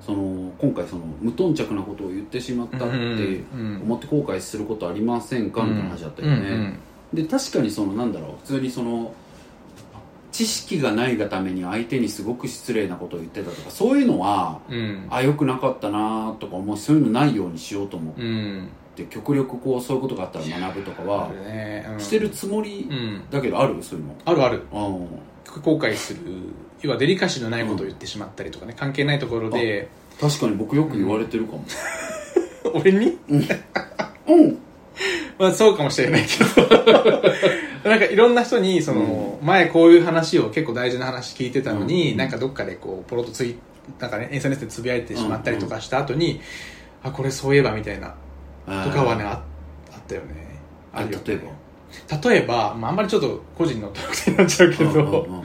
[0.00, 5.62] その今回その無頓着なことを言ってしまったってうん思って後悔することありませんか？
[5.62, 6.78] みたいな話だったよね、うん
[7.14, 9.14] で確かにそのなんだろう普通にその
[10.32, 14.76] 知識がないがために相手にすごく失礼なことを言ってたとかそういうのはうん。
[14.76, 22.00] うんあ良くなかったなとか思うしそういうのないようにしようと思っうんて極力こうそういうことがあったら学ぶとかあはるね、うん。
[22.00, 23.24] してるつもりうん。
[23.30, 23.82] だけどある？
[23.82, 24.14] そういうの。
[24.24, 24.62] あるある。
[24.72, 25.08] うん
[25.62, 26.20] 後悔する。
[26.82, 28.74] 要はデリカシーのないことを言ってしまったりとかね。
[28.76, 29.88] 関係ないところで。
[30.20, 31.64] 確かに僕よく言われてるかも。
[32.74, 33.16] 俺に？
[33.28, 33.46] うん。
[35.38, 36.68] まあそうかもしれないけど。
[37.88, 42.16] なんかいろんな人にその、前こういう話を結構大事な話聞いてたのに、うん。
[42.18, 43.56] なんかどっかでこうポロッとツイ
[44.00, 46.40] なんかね SNS でつぶやいてしまったりとかした後に、
[47.02, 48.14] あこれそういえばみたいな
[48.66, 49.42] とかはねあ
[49.92, 50.58] あったよね。
[50.92, 51.24] あるよね。
[51.26, 51.50] 例えば。
[52.30, 55.44] 例えば、まあ、あんまりちょっと個人の特定になっちゃうけど、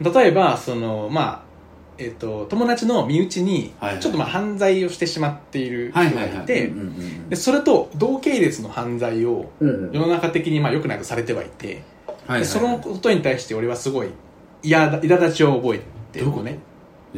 [0.00, 1.48] 例えばそのまあ
[1.98, 6.72] えっと友達の身内にちょっとまあ犯罪をしてしまっている人がいて
[7.34, 11.82] それと同系列の犯罪を世の中的にまあ良くないとされてはいて、
[12.28, 14.08] でそのことに対して俺はすごい
[14.62, 15.82] 嫌だ苛立ちを覚え
[16.12, 16.58] てるどういうこね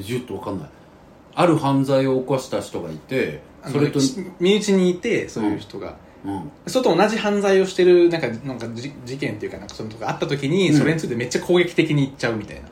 [0.02, 0.68] ちょっとわかんない。
[1.34, 4.00] ある犯罪を起こした人がいてそれと
[4.38, 6.50] 身内にいてそういう人が、うん。
[6.66, 10.78] それと同じ犯罪をしてるなんかなんかじ事件っていうかなんかそのとかあった時にうん。
[10.78, 12.62] それについてめっちゃ攻撃的に言っちゃうみたいな、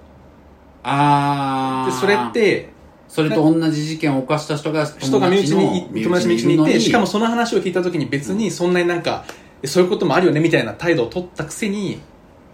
[0.83, 2.71] ああでそれって
[3.09, 9.25] それと同じ事件を犯した人が人が身内にい友達身内にいてしかもその話を聞いた時に別にそんなになんか
[9.65, 12.01] そういうこともあるよねみたいな態度を取ったくせに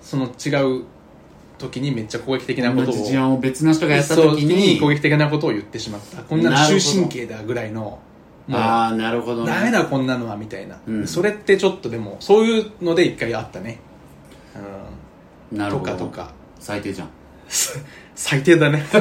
[0.00, 0.84] その違う
[1.58, 2.94] 時にめっちゃ攻撃的なことを。
[2.94, 4.78] 事案を別の人がやった時に。
[4.80, 6.22] 攻撃的なことを言ってしまった。
[6.22, 8.00] こんな終身刑だぐらいの
[8.50, 9.50] ああなるほどね。
[9.50, 11.06] ダメだこんなのはみたいな、うん。
[11.06, 13.78] それってちょっとでもそういうので一回あったね、
[15.50, 15.92] うん、となるほど。
[15.92, 16.30] かとか。
[16.60, 17.08] 最低じゃん。
[18.14, 18.84] 最低だね。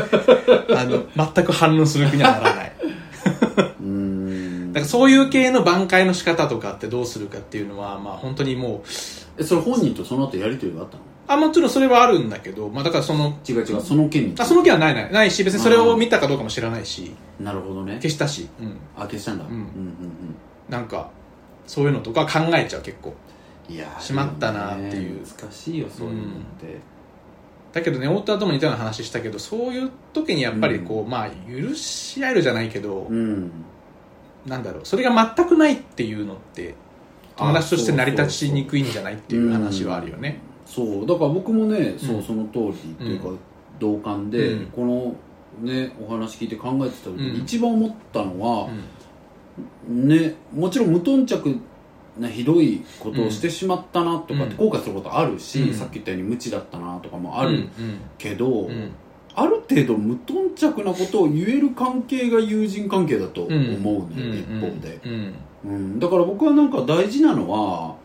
[0.76, 2.72] あの全く反応する気にはならない。
[3.82, 4.74] うーん。
[4.74, 8.90] だからそういう系の挽回の仕方とかってどうするかっていうのはまあ本当にもう
[9.38, 11.04] えそれ本人とその後やりとりがあったの？
[11.28, 15.12] あもちろんそれはあるんだけど、まあ、だからその違う違うその件にあその気はないない。
[15.12, 17.14] ないし別にそれを見たかどうかも知らないし。
[17.40, 17.96] なるほどね。
[17.96, 19.46] 消したし、うん、あ消したんだ。
[19.46, 19.52] うん。
[19.52, 20.36] うんうん
[20.70, 21.12] なんか
[21.68, 23.10] そういうのとか考えちゃう結構。
[23.10, 23.34] うん
[23.70, 25.22] いやーしまったなっていう。
[25.22, 26.28] ね難しいよそういうのっ
[26.60, 26.80] て。
[27.72, 33.52] だけどね太田とも似たような話したけどそういう時にやっぱりこう、まあ許し合えるじゃないけど、うん。
[34.46, 36.76] なんだろうそれが全くないっていうのって
[37.38, 42.24] 友達として成り立ちにくいんじゃないっていう話はあるよねそうだから僕もね、そううん。
[42.24, 43.30] その通りっていうか、
[43.80, 44.66] 同感で、うん。
[44.68, 45.16] この
[45.62, 47.42] ねお話聞いて考えてた時に、うん。
[47.42, 48.70] 一番思ったのは
[49.90, 50.08] う、ん。
[50.08, 51.60] ねもちろん無頓着
[52.20, 54.70] なひどいことをしてしまったなとかってうん。
[54.70, 55.74] 後悔することあるし、うん。
[55.74, 57.52] さっき言ったように無知だったなとかもある。
[57.52, 57.70] うん。
[58.18, 58.70] けど、
[59.36, 65.34] ある程度無頓着なことを言える関係が友人関係だと思うのよ、一方で、うん。
[65.66, 67.96] うん、だから僕はなんか大事なのは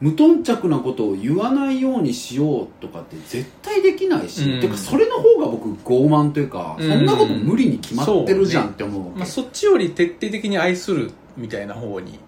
[0.00, 4.60] 無頓着なことを言わないようにしようとかって絶対できないし、うん。
[4.60, 6.88] てかそれの方が僕傲慢というか、うん。
[6.88, 12.18] そんなこと無理に決まってるじゃんって思うわけ、まあ、そっちより徹底的に愛するみたいな方に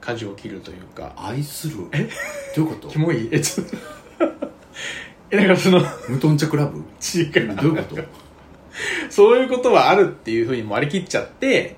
[0.00, 1.12] 舵を切るというか。
[1.16, 1.86] 愛する？
[1.92, 2.08] え？
[2.56, 2.88] どういうこと？
[2.88, 3.28] キモい？
[3.30, 3.76] えちょっと。
[5.30, 6.78] えなんかその無頓着ラブ？
[6.78, 7.56] 違う。
[7.56, 8.02] どういうこと？
[9.10, 11.76] そういうことはあるっていうふうにも割り切っちゃって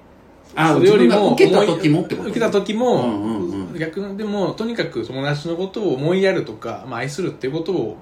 [0.57, 3.79] あそれよりも受けた時もってこと受けた時も、うんうんうん。
[3.79, 7.97] 逆でもとにかく友達のことを思いやるとか、まあ、愛するっていうことを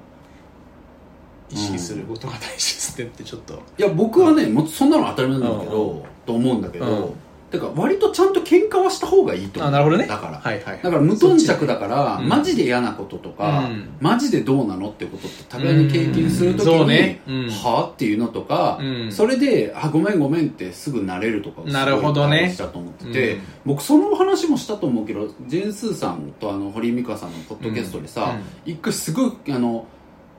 [1.51, 7.15] 意識することが大切でってちょっと、いや僕はねもうそんなの当たり前なんだけど、と思うんだけど、
[7.53, 9.69] うんてか割とちゃんと喧嘩はした方がいいと思う。
[9.69, 10.07] あなるほどね。
[10.07, 13.91] だから、はいはいだから無頓着だから、うんマジで嫌なこととか、うん。
[14.01, 16.73] マジでどうなのってことって互いに経験するときうん。
[16.73, 17.21] に、そうね。
[17.27, 17.51] うん。
[17.51, 19.13] はあっていうのとか、うん。
[19.13, 22.43] それであごめんごめんってすぐ慣れるとかをすごいなるほどね。
[22.43, 23.41] 大事だと思ってて、うん。
[23.67, 28.35] 僕その話もしたと思うけどジェーン・スーさんとあの堀井美香さんのポッドキャストでさ、
[28.65, 29.87] 一回すごいあの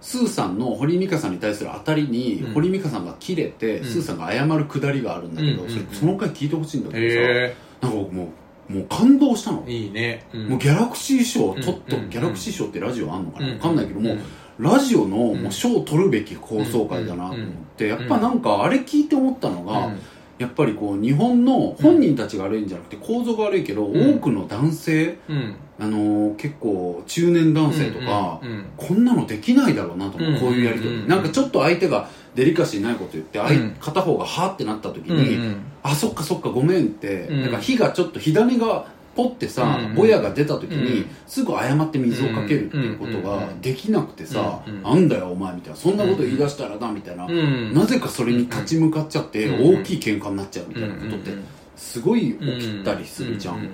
[0.04, 2.54] スーさんの堀井美香さんに対する当たりに、うん。
[2.54, 3.86] 堀井美香さんが切れて、うん。
[3.86, 8.30] スーさんが謝るくだりがあるんだけど、うんそれその回聞いてほしいんだけどさ、へなんか僕も
[8.70, 10.50] うもう感動したの、えいいね、うん。
[10.50, 14.20] もうギャラクシー賞を取っと、うんギャラクシー賞ってラジオあんのかな、うんわかんないけども、うん。
[14.60, 20.00] ラジオのんもう賞を取るべき放送回だなと思って、やっぱなんかあれ聞いて思ったのが、うん
[20.40, 24.16] やっぱりこう日本の本人たちが悪いんじゃなくて構造が悪いけど、うん。
[24.16, 25.56] 多くの男性、うん。
[25.80, 28.42] あのー結構中年男性とか、
[28.78, 33.76] こんなのできないだろうなと思う、うんこういうやりとり、うんなんかちょっと相手がデリカシーないこと言って、相うん。
[33.80, 35.56] 片方がはーってなった時うんに、うん。
[35.84, 37.42] あそっかそっかごめんって、うん。
[37.42, 41.10] なんか火がちょっと火種がポッてさ、うんぼやが出た時に、うん。
[41.28, 51.32] すぐ謝って水をかけるっていうことができなくてさ、なんだよお前みたいなそんなこと言い出したらなみたいな、うんなぜかそれに立ち向かっちゃって、うん大きい喧嘩になっちゃうみたいなことって
[51.76, 53.70] すごい起きたりするじゃん、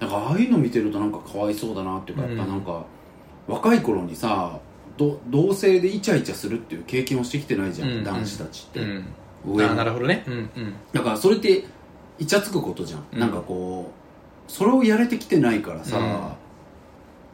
[0.00, 2.84] なんかああいうの見てるとなんかかわいそうだなっていうか、うんやっぱなんか
[3.48, 4.58] 若い頃にさ
[4.98, 9.04] ど同性でイチャイチャするっていう経験をしてきてないじゃん、うん男子たちって、うん。
[9.44, 10.24] 上なるほどね。
[10.92, 11.64] だからそれって
[12.18, 13.18] イチャつくことじゃん。
[13.18, 14.01] なんかこう
[14.52, 16.36] それをやれてきてないからさ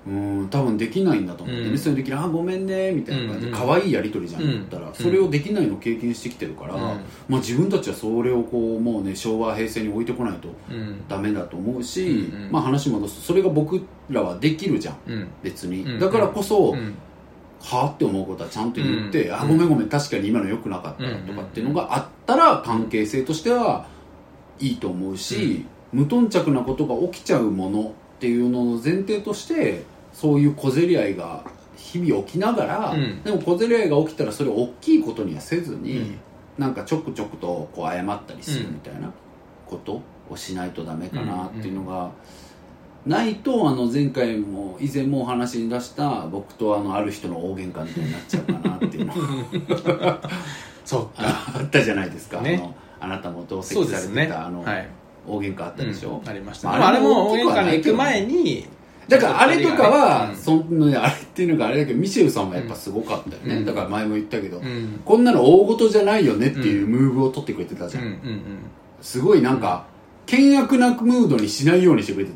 [0.07, 0.49] うん。
[0.51, 1.73] 多分できないんだと思って、うん。
[1.73, 6.81] ねそれできるあごめんねみたいな感じでうん可愛いやり取りじゃん、うん言ったらそれをできないのを経験してきてるから、うん。
[6.81, 6.93] ま
[7.39, 11.09] あ、自分たちはそれをこうもうね昭和平成に置いてこないとうん。
[11.09, 15.29] ダメだと思うし、まあ話戻すとそれが僕らはできるじゃんうん。
[15.43, 16.95] 別に、うんだからこそ、うん。
[17.61, 19.35] はあって思うことはちゃんと言って、うん。
[19.35, 23.89] あごめんごめん確かに今の良くなかったとかっていうのがあったら関係性としては
[24.61, 31.45] いいと思うし、無頓着なことが起きちゃうものっていうのの前提としてそういう小競り合いが
[31.77, 33.23] 日々起きながら、うん。
[33.23, 36.21] でも小競り合いが起きたらそれを大きいことにはせずに、うん。
[36.59, 39.13] なんかちょくちょくとこう謝ったりするみたいな
[39.67, 42.11] ことをしないとダメかなっていうのが、
[43.07, 49.15] ないとあの前回も以前もお話に出した僕とあのある人の大喧嘩みたいになっちゃうかなっていうの
[50.85, 52.57] そうかあったじゃないですか、ね。
[52.57, 54.27] あのあなたも同席されそうですね。
[54.27, 54.89] てた、あのはい
[55.27, 56.69] 大喧嘩あったでしょ、うんありました。
[56.69, 58.67] まあねまああれも大喧嘩に行く前に
[59.09, 60.37] だからあれとかは、うん。
[60.37, 63.65] そんなあれっていうのがあれだけどミシェルさんはやっぱすごかったよね、うん。
[63.65, 65.01] だから前も言ったけど、うん。
[65.05, 68.19] こんなの大事じゃないよねっていうムーブを取ってくれてたじゃん、
[69.01, 69.87] すごいなんか、
[70.27, 72.33] 険悪なムードにしないようにしてくれて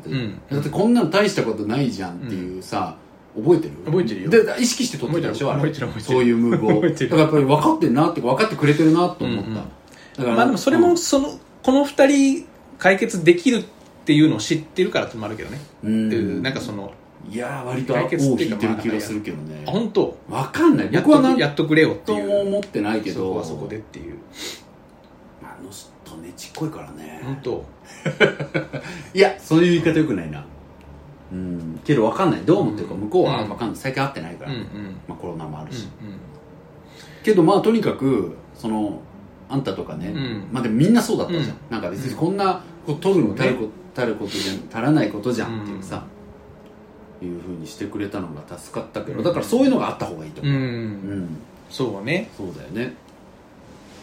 [0.49, 2.97] ただってこんなの大したことないじゃんっていうさ、
[3.35, 4.29] 覚えてる覚えてるよ。
[4.29, 5.51] で意識して撮ってたでしょ？
[5.53, 6.15] 覚えてる覚えてる。
[6.17, 6.81] そういうムーブを。
[6.89, 9.63] だからやっぱり分かってんなって分かってくれてるなと思った、うんうん。
[10.17, 12.47] だからまあでもそれもそのこの二人
[12.83, 13.63] 解決できるっ
[14.05, 15.57] ていうのを知ってるからってのもあるけどね。
[15.85, 16.43] うん。
[16.43, 16.91] なんかその
[17.29, 19.63] いやー割と解決ってい引うかいてる気がするけどね。
[19.65, 20.17] あ本当？
[20.27, 20.89] 分かんない。
[20.89, 22.27] 僕はやっとくれよってという。
[22.27, 23.15] も思ってないけど。
[23.15, 24.17] そこはそこでっていう。
[25.41, 27.21] あの人ねちっこいからね。
[27.23, 27.65] 本当？
[29.15, 30.45] いやそういう言い方よくないな。
[31.31, 31.79] うん。
[31.85, 32.41] けど分かんない。
[32.41, 33.47] どう思ってるか向こうはうん。
[33.47, 33.77] 分かんない。
[33.77, 34.65] 最近会ってないから、うんうん。
[35.07, 38.99] まあ、コロナもあるし、うけどまあとにかくその
[39.47, 40.47] あんたとかね、うん。
[40.51, 41.53] まあでもみんなそうだったじゃん、うん。
[41.69, 46.05] なんか別にこんな取るのたるこたることじゃ足らないことじゃんっていうさ、
[47.23, 50.49] いうふうにしてくれたのが助かったけどだからそういうのがあった方がいいとんう。
[50.49, 50.53] ん。
[50.53, 51.37] 思う、うん。
[51.69, 52.29] そうね。
[52.35, 52.93] そうだよね。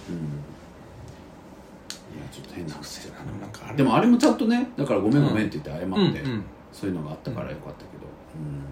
[0.09, 0.16] うん。
[2.16, 3.47] いやちょっと変な話だな。
[3.47, 6.45] んかあれでもあれもちゃんとねだからごめんごめんって言って謝って、うんうん。
[6.73, 8.07] そういうのがあったからよかったけど、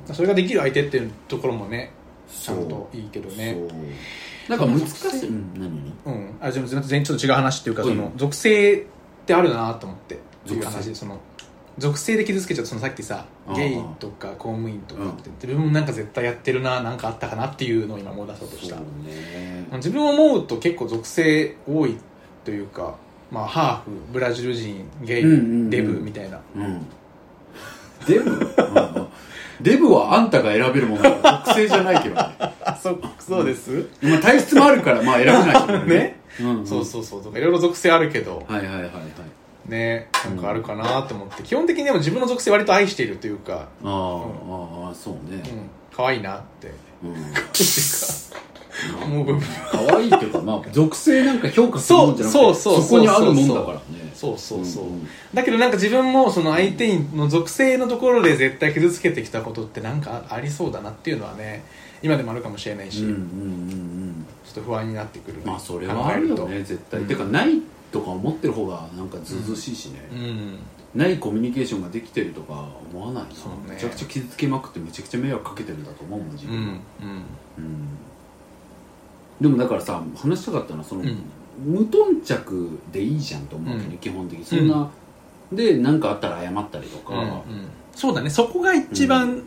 [0.08, 0.14] うん。
[0.14, 1.92] それができる相手っていうところもね
[2.30, 3.56] ちゃんといいけどね。
[3.68, 3.78] そう。
[4.48, 6.36] なんか難しい、うん、何にうん。
[6.40, 8.86] あでも全然ちょっと違う話っていうかうんその属性
[9.28, 11.20] ってあるなと思ってっていう話その
[11.76, 18.76] 属性で傷つけちゃうとそのさっきさゲイとか公務員とかって自分もなんか絶対やってるななんかあったかなっていうのを今思い出そうとした。
[18.76, 18.82] ね。
[19.74, 21.98] 自分思うと結構属性多い
[22.44, 22.96] というか
[23.30, 25.70] まあハーフブラジル人ゲイ、うんうんうん。
[25.70, 26.40] デブみたいな。
[26.56, 26.86] うん。
[28.08, 29.08] デブ、う ん
[29.60, 32.36] デブはあんたが選べるものだから属性じゃないけどね。
[32.64, 37.22] あそそうです、まあ体質もあるからまあ選べないけどね、うんうん、そうそうそう。
[37.22, 38.44] とかいろいろ属性あるけど。
[38.48, 39.70] はいはいはいはい。
[39.70, 41.42] ねなんかあるかなと思って。
[41.42, 45.36] 基本的にでも自分の属性割と愛しているというか、あー、ああそうね。
[45.36, 45.42] うん、
[45.94, 46.70] 可愛いなって。
[47.02, 47.14] うん。
[49.02, 49.42] 思う部分。
[49.70, 52.82] 可愛いっていうかまあ属性なんか評価するもんじゃなくてそうそうそう。
[52.82, 53.80] そこにあるもんだからね
[54.18, 55.08] そうそうそう、うんうん。
[55.32, 61.62] だけどなんか自分もその相手の属性のところで絶対傷つけてきたことってなんかありそうだなっていうのはね
[62.02, 64.26] 今でもあるかもしれないし、うんうんうんうん。
[64.44, 67.06] ちょっと不安になってくるまあそれはあるよね絶対、うん。
[67.06, 67.60] てかない
[67.92, 70.58] とか思ってる方がなんかずうずうしいしね、うん。
[71.00, 73.34] ないコミュニケーションができてるとか思わないな、ね。
[73.68, 76.62] めちゃくちゃ傷つけまくってめちゃくちゃ迷惑かけてるんだと思うもん自分、うん。
[76.62, 76.72] うん。
[77.58, 77.98] うん。
[79.40, 81.22] でもだからさ話したかったのはその、うん
[81.64, 83.98] 無頓着でいいじゃんと思うわけね、うん。
[83.98, 84.44] 基本的に。
[84.44, 84.90] そんな、
[85.52, 87.42] で何かあったら謝ったりとか、うんうん。
[87.92, 88.30] そうだね。
[88.30, 89.42] そこが一番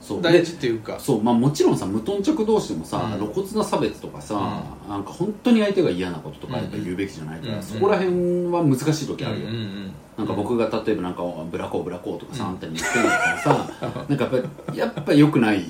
[0.00, 0.22] そう。
[0.22, 1.22] 大事っていうか、そう。
[1.22, 3.18] まあもちろんさ無頓着同士でもさ、うん。
[3.18, 13.70] 露骨な差別とかさ、なんか本当に相手が嫌なこととかやっぱ言うべきじゃないから、うんそこら辺は難しい時あるよ、うんうんなんか僕が例えばなんかブラコーブラコーとかさ、あんたに言ってんだからさ
[14.08, 15.64] なんかやっぱやっぱ良くない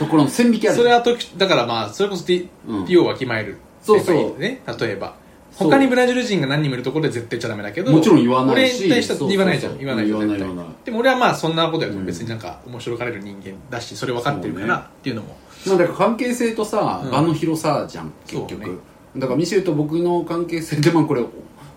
[0.00, 0.76] ところの線引きある。
[0.76, 2.24] それは時だからまあそれこそ
[2.68, 2.84] うん。
[2.84, 4.40] T をわきまえるそうそう。
[4.40, 5.14] ね例えば。
[5.54, 8.76] 他にブラジル人が何人もいるところで絶対言っちゃダメだけどもちろん言わないし。
[8.80, 9.78] 俺に対しては言わないじゃん。
[9.78, 10.38] 言わない言わない
[10.84, 15.36] でも俺はまあそんなことやると別になんか面白がれる人間だしそれ分かってるからっていうのも。
[15.66, 17.10] まあだから関係性とさ、うん。
[17.10, 18.80] 場の広さじゃん結局、
[19.16, 21.22] だからミシェルと僕の関係性でまあこれ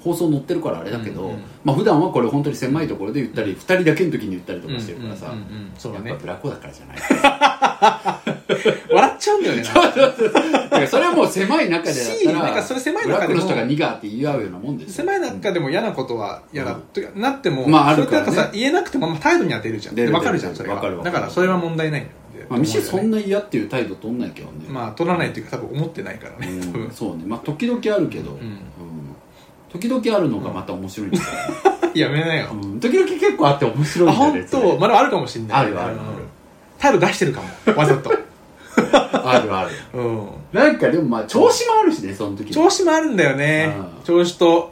[0.01, 5.99] 放送載ってるからあれだけど、うんうんまあ普段はこれ本当に狭いところで言ったり、二人だけの時に言ったりとかしてるからさ、うんうんうん。
[5.99, 6.97] うんやっぱブラコだからじゃない。
[8.91, 10.87] 笑っちゃうんだよね。
[10.87, 14.93] それはもう狭い中でだしったらなんかそれ狭い中でもの人がニガーって言い合うようなもんですよ。
[15.05, 17.21] 狭い中でも嫌なことは嫌だうん。
[17.21, 18.31] なってもまああるからね。
[18.31, 19.95] それってなんかさ言えなくてもまあ態度には出るじゃん。
[19.95, 21.13] 出るで分かるじゃん出それはるわかるわかる。
[21.13, 22.15] だからそれは問題ないんだよ
[22.49, 24.65] まあ、ミシェルそんなな嫌っていう態度取んないけどね。
[24.69, 26.71] まあ取らないっていうか多分思ってないからね多うん。
[26.71, 26.91] 分。
[26.91, 27.23] そうね。
[27.27, 28.33] まあ時々あるけど、ん。
[28.35, 28.59] うん
[29.71, 31.23] 時々あるのがまた面白いんだよ、
[31.93, 32.49] やめなよ。
[32.51, 32.79] うん。
[32.79, 34.77] 時々結構あって面白いあんだよね本当？
[34.79, 35.57] まあでもあるかもしれない。
[35.59, 35.93] あるあるある。
[35.93, 35.99] うん。
[36.79, 38.11] 態度出してるかもわざと。
[38.81, 39.69] あるある。
[39.93, 40.27] うん。
[40.53, 42.51] なんかでもまあ調子もあるしねその時。
[42.51, 43.75] 調子もあるんだよね。
[43.77, 44.03] うん。
[44.03, 44.71] 調子と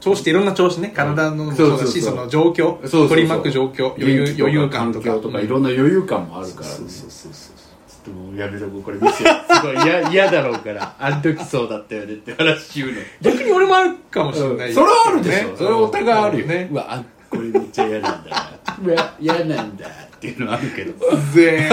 [0.00, 0.92] 調子っていろんな調子ね。
[0.94, 3.08] 体のもそうだそうそうそその状況そうそうそう。
[3.10, 5.10] 取り巻く状況余裕余裕感とか。
[5.16, 7.59] とかいろんな余裕感もあるから、ね、そうそうそうそう
[8.04, 9.24] ちょっともうやめとこうこれ見せす
[9.62, 10.94] ごい嫌嫌だろうから。
[10.98, 13.00] あの時そうだったよねって話言うの。
[13.20, 16.68] 逆に俺もあるかもしれない、それはあるでしょ、それはお互いあるよ、ね。
[16.70, 18.52] うわあこれめっちゃ嫌なんだ。
[18.82, 20.94] うわ嫌なんだっていうのはあるけど。
[21.32, 21.68] ぜ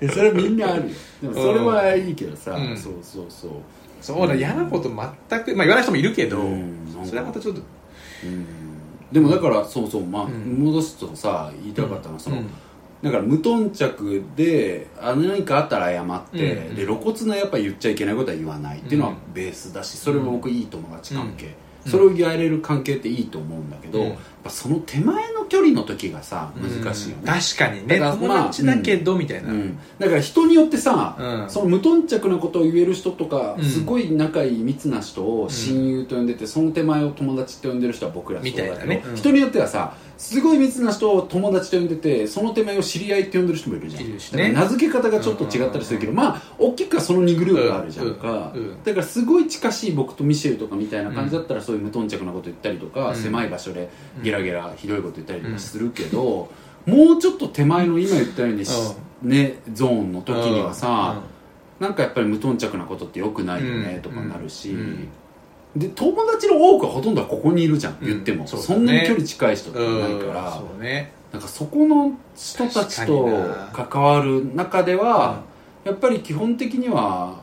[0.00, 0.94] いやそれはみんなあるよ。
[1.22, 2.76] でもそれはいいけどさ、うん。
[2.76, 3.50] そうそうそう。
[4.00, 6.36] そうだ嫌なこと全くまあ言わない人もいるけど、
[7.04, 7.62] それはまたちょっと
[8.24, 8.46] うん。
[9.10, 10.30] でもだからそうそうまあ、ん。
[10.62, 12.50] 戻すとさ言いたかったのはその、うん
[13.02, 19.32] だから無頓着であ何かあったら謝って、うんで露骨なやっぱ言っちゃいけないことは言わないっていうのはうん。
[19.32, 21.54] ベースだしそれは僕いい友達関係、
[21.86, 21.90] うん。
[21.92, 24.18] それをやれる関係っていいと思うんだけど、うん
[24.48, 27.98] ぱその手前の距離の時がさ難しいよね、確かにね。
[27.98, 31.50] だから友達だけどみたいな、うん、だから人によってさ、うん。
[31.50, 33.64] その無頓着なことを言える人とか、うん。
[33.64, 39.04] すごい仲いい密な人を親友と呼んでて、その手前を友達って呼んでる人は僕らそうだけどみたいなね。
[39.06, 39.16] うん。
[39.16, 44.04] 人によってはさすごい密な人を友達と呼んでてその手前を知り合いって呼んでる人もいるじゃん。
[44.04, 44.48] いるしね。
[44.48, 48.14] だから名付け方がちょっと違ったりするけど、まあ大きくはその2グループがあるじゃん。
[48.16, 48.82] か、うんうん。
[48.82, 53.16] だからすごい近しい僕とミシェルとかみたいな感じだったら、そういう無頓着なこと言ったりとか、うん。
[53.16, 53.90] 狭い場所で
[54.22, 56.50] ゲラゲラひどいこと言ったりとかするけど、
[56.86, 58.72] もうちょっと手前の今言ったようにし、
[59.22, 61.20] ね、ゾーンの時にはさ、
[61.80, 65.08] なんかやっぱり無頓着なことってよくないよねうんとかなるし、うん。
[65.76, 68.46] で友達の多くはほとんどはここにいるじゃん、言っても。
[68.46, 71.12] そんなに距離近い人ってうんないから、そうね。
[71.32, 73.28] なんかそこの人たちと
[73.72, 75.42] 関わる中では、
[75.84, 77.40] やっぱり基本的には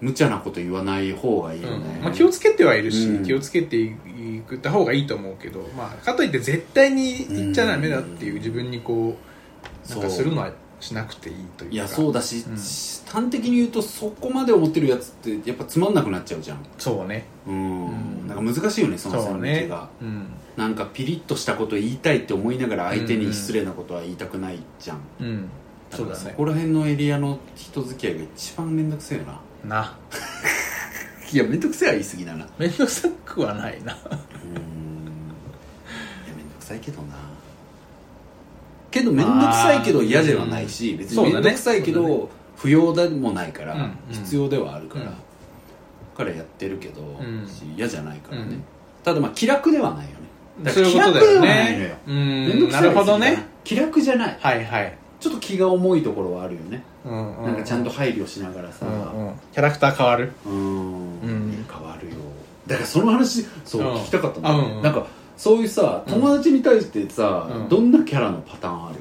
[0.00, 2.04] 無茶なこと言わない方がいいよね、うん。
[2.04, 3.24] まあ、気をつけてはいるし、うん。
[3.24, 3.92] 気をつけてい
[4.40, 9.16] った方がいいと思うけど、まあ、かといって絶対に言っちゃダメだっていう自分にこ
[9.88, 11.74] うなんかするのはしなくていいというか。
[11.74, 12.54] いやそうだし、うん。
[12.54, 16.58] 端的に言うとそこまで思ってるやつってやっぱつまんなくなっちゃうじゃん。
[16.78, 17.26] そうね。
[17.46, 18.26] うん、うん。
[18.26, 19.60] なんか難しいよねその線そうね。
[19.60, 20.26] 引きが、うん。
[20.56, 25.48] なんかピリッとしたこと言いたいって思いながら相手に失礼なことは言いたくないじゃん、うん。
[25.90, 26.34] だからそそうだね。
[26.36, 29.96] こら辺のエリアの人付き合いが一番面倒くせえよなな。
[31.32, 32.44] いや面倒くせえは言い過ぎだな。
[32.44, 33.92] う面倒くさくはないな。
[33.92, 33.96] ーん。
[33.96, 34.00] い
[36.28, 37.14] や面倒くさいけどな。
[38.90, 43.96] けど面倒くさいけど嫌ではないし、うん別に面倒くさいけそうだど、不要でもないから、うんうん。
[44.10, 45.12] 必要ではあるから、うん。
[46.16, 47.46] からやってるけど、ん。
[47.46, 48.64] し嫌じゃないからね、うん。
[49.04, 50.16] ただまあ気楽ではないよね。
[50.62, 51.88] だからそういうことだよ気楽ではないのよ。
[52.06, 52.80] ねな。
[52.80, 53.44] いるほどね。
[53.62, 54.38] 気楽じゃない。
[54.40, 58.86] はいはいちょっと気が重いところはあるよね、うんうなんかちゃんと配慮しながらさ。
[58.86, 59.34] うんうん。
[59.52, 60.32] キャラクター変わる？
[60.46, 61.20] うん。
[61.20, 61.66] うん。
[61.70, 62.14] 変わるよ。
[62.66, 63.94] だからその話そう、うん。
[63.96, 64.82] 聞きたかったんだよね、うんうん。
[64.82, 65.06] なんか
[65.36, 67.68] そういうさ友達に対してさ、うん。
[67.68, 68.98] どんなキャラのパターンある？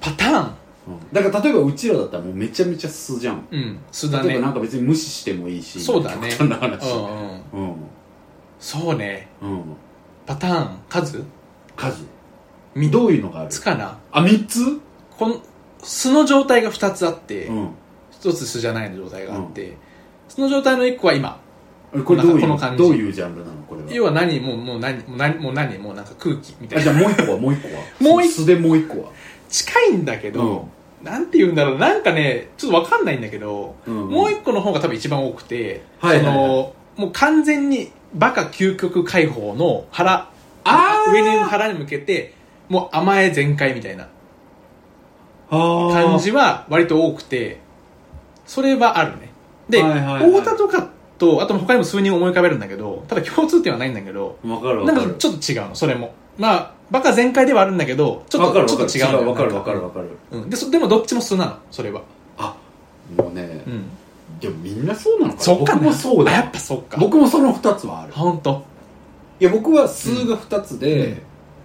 [0.00, 0.54] パターン？
[0.88, 1.12] うん。
[1.12, 3.46] だから例えばうちらだったらもうめちゃめちゃ素じゃん。
[3.50, 3.78] うん。
[3.90, 4.28] 素だね。
[4.28, 6.30] 例えばなんか別に無視してもいいしそうだね。
[6.30, 6.90] 極端な話。
[6.90, 7.70] うんうん。
[7.70, 7.76] うん。
[8.60, 9.28] そうね。
[9.40, 9.62] うん。
[10.26, 11.24] パターン数？
[11.76, 12.04] 数。
[12.74, 13.48] みどういうのがある？
[13.50, 13.98] つかな？
[14.10, 14.80] あ三つ？
[15.18, 15.42] この
[15.82, 17.70] 素の状態が2つあって、うん。
[18.10, 19.76] 一つ素じゃない状態があって、
[20.28, 21.40] その状態の1個は今。
[22.04, 22.78] これどうこの感じ。
[22.78, 23.62] どういうジャンルなの？
[23.64, 23.92] これは。
[23.92, 26.90] 要は何もうもう何もう何もう何もうなんか空気みたいな。
[26.92, 27.82] あじゃあもう一個はもう一個は。
[28.00, 29.10] もう一素でもう一個は。
[29.50, 30.68] 近いんだけど、
[31.02, 31.78] なんて言うんだろう。
[31.78, 34.08] なんかねちょっとわかんないんだけど、うん。
[34.08, 36.34] もう1個の方が多分一番多くて、はいはいはい。
[36.34, 40.30] そのもう完全にバカ究極解放の腹
[40.64, 41.12] あー。
[41.12, 42.34] 上に腹に向けて
[42.68, 44.08] もう甘え全開みたいな
[45.58, 47.60] 感感じは割と多くて
[48.46, 49.30] それはあるね。
[49.68, 50.32] で、はいはいはい。
[50.32, 50.88] 太田とか
[51.18, 54.98] とあと他にも数人思い浮かべるんだけどただ共通点はないんだけどわかるわかる。
[54.98, 56.14] なんかちょっと違うのそれも。
[56.38, 59.30] まあバカ全開ではあるんだけどちょっとちょっと違うのよ。
[59.30, 60.08] わかるわかるわかる。
[60.30, 62.02] うん、でそでもどっちも素なのそれは。
[62.38, 62.56] あ
[63.16, 63.84] もうねうん。
[64.40, 65.42] でもみんなそうなのかな。
[65.42, 65.78] そっかな。
[65.78, 66.32] 僕もそうだ。
[66.32, 66.96] あやっぱそっか。
[66.98, 68.12] 僕もその二つはある。
[68.12, 68.64] 本当
[69.38, 71.22] いや僕は数が2つで、うん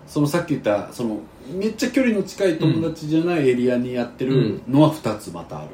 [0.08, 1.20] そのさっき言ったその
[1.52, 5.70] めっちゃ距離の近い友達じゃないエリアにやってるのは2つまたある、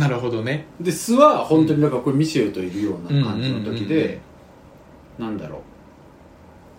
[0.00, 0.66] なるほどね。
[0.80, 4.20] で素は本当にだからこれミシェルといるような感じの時で
[5.18, 5.60] なんだろう。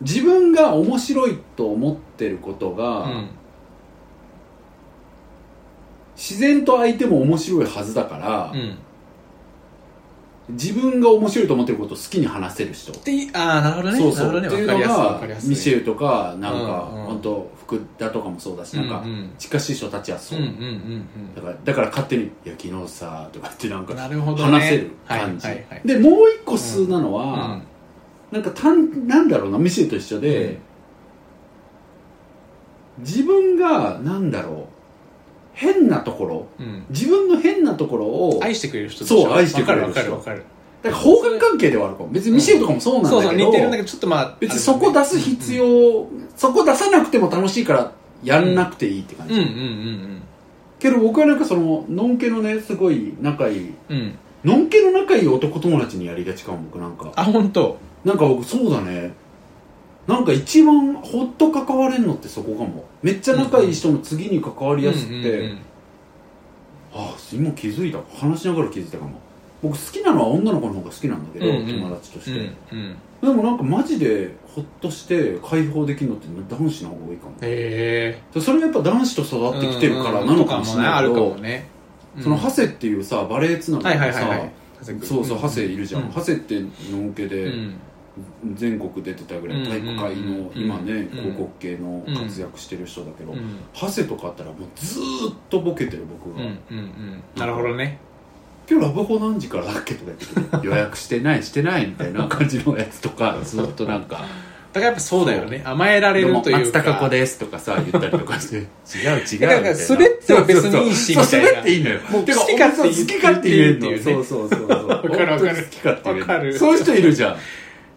[0.01, 3.29] 自分が面白いと思ってることが、うん。
[6.15, 8.77] 自然と相手も面白いはずだから、うん
[10.49, 12.91] 自分が面白いと思ってることを好きに話せる人。
[12.91, 13.99] でああなるほどね。
[13.99, 17.05] そうそう、なるほどっていうのがミシェルとかなんか、うんうん。
[17.05, 19.31] 本当福田とかもそうだし、なんかうんうん。
[19.37, 27.63] 近しい人たちはそう、うんうんうんだからだから勝手に「いや昨日さ」とかってなんか話せる感じ、はいはいはいでもう一個数なのうは、ん。
[28.31, 30.59] なんか単なんだろうなミシェルと一緒で、
[32.99, 34.78] 自分がなんだろう
[35.59, 36.85] 変なところうん。
[36.89, 39.23] 自分の変なところを愛してくれる人でしょ？
[39.23, 39.89] そう愛してくれる人。
[39.89, 40.43] わかるわかるわかる。
[40.81, 42.09] だから方角関係ではあるかも。
[42.09, 46.07] 別にミシェルとかもそうなんだけど、そうそう似てるんだけどちょっとまあ別にそこ出す必要、
[46.37, 47.91] そこ出さなくても楽しいから
[48.23, 50.21] やんなくていいって感じ、うんうんうん
[50.79, 53.73] けど僕はなんかそののんけのねすごい仲いい。
[53.89, 54.17] うんうん。
[54.45, 57.11] のんけの仲いい男友達にやりがちかも僕なんか。
[57.17, 57.77] あ本当。
[58.05, 59.11] なんか僕そうだね
[60.09, 62.83] なんか一番ほっと関われんのってそこかも。
[63.03, 65.59] めっちゃ仲いい人の次に関わりやすくて、うんうんうん
[66.91, 67.99] ああ今気づいた。
[68.17, 69.11] 話しながら気づいたかも。
[69.61, 71.67] 僕好きなのは女の子の方が好きなんだけど、うんうん。
[71.67, 72.97] 友達として、うんうん。
[73.21, 77.33] でもなんかマジでほっとして解放できるのって男子の方が多いかも。
[77.41, 78.39] へえ。
[78.41, 81.69] それやっぱ男子と育ってきてるからなのかもしれないけど、あるかもね。
[82.19, 84.51] そのハセっていうさバレエつながはりでさ、いはいはいはい。
[85.03, 86.09] そうそうハセいるじゃん、うん。
[86.09, 86.59] ハセって
[86.91, 87.75] のんけで、うん
[88.55, 93.59] 全国出てたぐらい体育会の今ねうん広告系の活躍してる人だけど、うん。
[93.73, 96.43] ハセとかあったらもうずーっとボケてる僕が、
[97.35, 97.99] なるほどね。
[98.69, 104.25] 今日ラブホ何時からだっけとか予約してないしてないみたいな感じのやつとかずっとなんか
[104.71, 105.63] だからやっぱそうだよね。
[105.65, 106.59] 甘えられるというか。
[106.59, 111.55] 松たか子ですとかさ言ったりとかして 違う違うみたいな滑っては別にいいしそうそうみたいな。
[111.55, 111.99] そう滑っていいのよ。
[112.11, 114.19] もう好き勝手言えんの言っていうね。
[114.19, 114.87] そうそうそうそう。
[114.87, 115.55] わかるわかる。
[115.55, 116.59] 好き勝手言える。
[116.59, 117.37] そういう人いるじゃん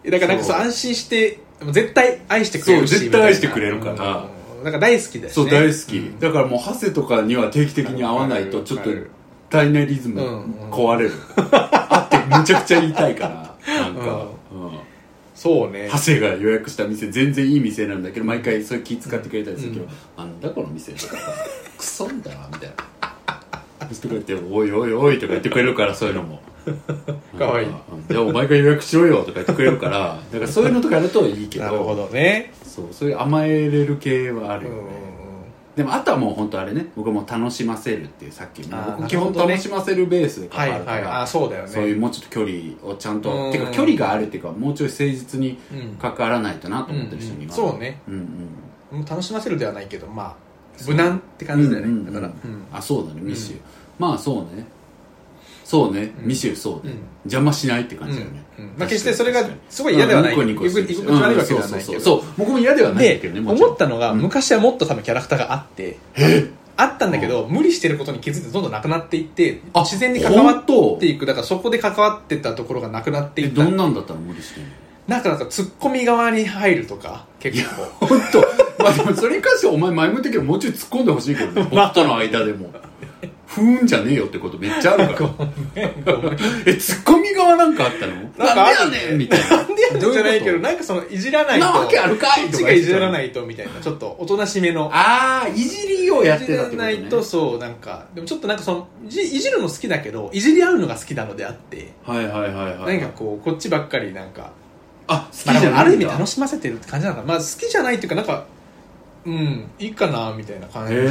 [0.09, 1.39] だからなんかそう安心して
[1.71, 4.27] 絶対愛してくれるしそう絶対愛してくれるから。
[4.63, 4.79] うん。
[4.79, 6.19] 大好きだしねそう大好き、うん。
[6.19, 8.89] だからもうハセとかには定期的に会わないとちょっと
[9.49, 10.43] 体内リズムうん。
[10.43, 13.55] うん壊れる、会ってむちゃくちゃ言いたいから。
[13.67, 14.79] なんか、うん。
[15.35, 15.87] そうね。
[15.87, 19.91] ハセが予約した店全然いい店なんだけど毎回それ気使ってくれたりするけど、うん。
[20.17, 21.17] なんだこの店とか。
[21.17, 21.21] さ
[21.77, 22.47] クソんだな。
[22.51, 22.93] みたいな。
[24.01, 26.41] とか言って「おいおいおい」とか言ってくれるからそういうのも
[27.37, 27.67] かわいい。
[27.67, 27.73] うん。
[28.07, 31.65] じゃあお前が予約しろよとか言ってくれるから だからそういうのとかやるといいけど。
[31.65, 32.51] なるほどね。
[32.65, 35.13] そうそういう甘えれる系はあるよね、うん
[35.75, 36.87] でもあとはもう本当あれね。
[36.95, 39.07] 僕も楽しませるっていうさっきの。
[39.07, 41.69] 基本楽しませるベースで関はいわるから、はいあそうだよね。
[41.69, 47.63] そういうもうちょっと距離をちゃんとうんてか距離があるっていうかもうちょい誠実にうん関わらないとなと思ってる人には、うん。
[47.63, 48.01] うんそうね。
[48.07, 48.13] うん
[48.93, 49.05] うん。
[49.05, 50.35] 楽しませるではないけどまあ
[50.87, 52.05] 無難って感じだようんうんうん。
[52.05, 52.33] ねだから。
[52.45, 52.65] うん。
[52.71, 53.21] あそうだね。
[53.21, 53.59] ミシュー、
[53.97, 54.67] まあそうね
[55.73, 56.27] そうね、うん。
[56.27, 56.99] ミシューそうね、うん。
[57.23, 58.43] 邪魔しないって感じだよね、
[58.77, 60.35] まあ決してそれがすごい嫌ではない。
[60.35, 62.23] うんニコニコわけではないけど。
[62.37, 64.19] 僕も嫌ではないけどね思ったのがうん。
[64.19, 65.97] 昔はもっと多分キャラクターがあって
[66.77, 70.63] あったんだけど無理してることに気づいてどんどんなくなっていってあ自然に関わっ
[70.99, 71.25] ていく。
[71.25, 73.63] だからそこで関わってたところがなくなっていえった。
[73.63, 74.19] どんなんだったの？
[74.19, 74.69] 無理してんの？
[75.07, 77.67] なんかなんかツッコミ側に入るとか結
[77.99, 78.05] 構。
[78.05, 81.67] 本当まあでもそれに関してはお前前向いてるけどもうちょい突っ込んでほしいけどね。
[81.71, 82.71] 僕との間でも
[83.53, 85.29] ふーんじゃねえよってことめっちゃあるから。
[86.65, 88.13] えツッコミ側なんかあったの？
[88.15, 89.17] なんかなんでやねん？
[89.19, 89.57] みたいな。
[89.57, 91.65] なんでやねんじゃないけどなんかそのいじらないと。
[91.65, 93.79] なわけあるかいこっちがいじらないとみたいな。
[93.79, 94.89] ちょっとおとなしめの。
[94.91, 97.59] ああいじりをやってたってこと、ね、いじらないとそう。
[97.59, 101.93] なんかでもちょっとなんかそのいじるの好きだけどいじり合うのが好きなのであって。
[102.03, 104.51] はいはいはいはい何かこうこっちばっかりなんか
[105.07, 105.83] あ好きじゃないんだ。
[105.83, 107.33] る意味楽しませてるって感じなのかな。
[107.33, 108.45] まあ好きじゃないっていうかなんか
[109.25, 109.69] うん。
[109.79, 111.01] いいかなみたいな感じと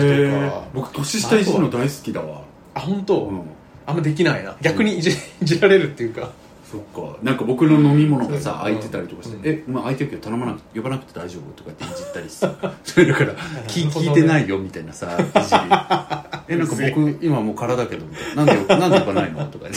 [0.50, 0.64] か。
[0.74, 2.42] 僕年下いじるの大好きだわ。
[2.74, 3.42] あ本当、うん。
[3.86, 4.56] あんまできないな。
[4.60, 6.30] 逆にいじ,、いじられるっていうか
[6.72, 7.18] そっか。
[7.22, 13.34] なんか僕の飲み物がさうん空いてたりとかしてうん「えお前空いてるけど頼まなくて呼ばなくて大丈夫?」とかっていじったりさ それだから
[13.68, 15.60] 聞聞いてないよみたいなさいじり。
[16.48, 18.44] えなんか僕今もう空だけどみたいな。
[18.44, 19.74] なんでなんで呼ばないのとかね。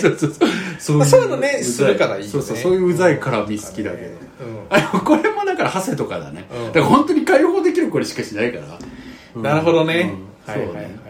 [0.00, 0.96] そうそうそうそう。
[0.98, 4.08] まあそういうのねうざするからいいそうそうそういううざい絡み好きだけど。
[4.08, 4.20] うん
[4.70, 6.66] あこれもだからハセとかだね、うん。
[6.68, 8.78] だから本当に解放できるこれしかしないから、
[9.34, 10.14] うんなるほどね、
[10.46, 10.52] うん。
[10.52, 10.84] はいはいはい。
[10.84, 11.09] そうね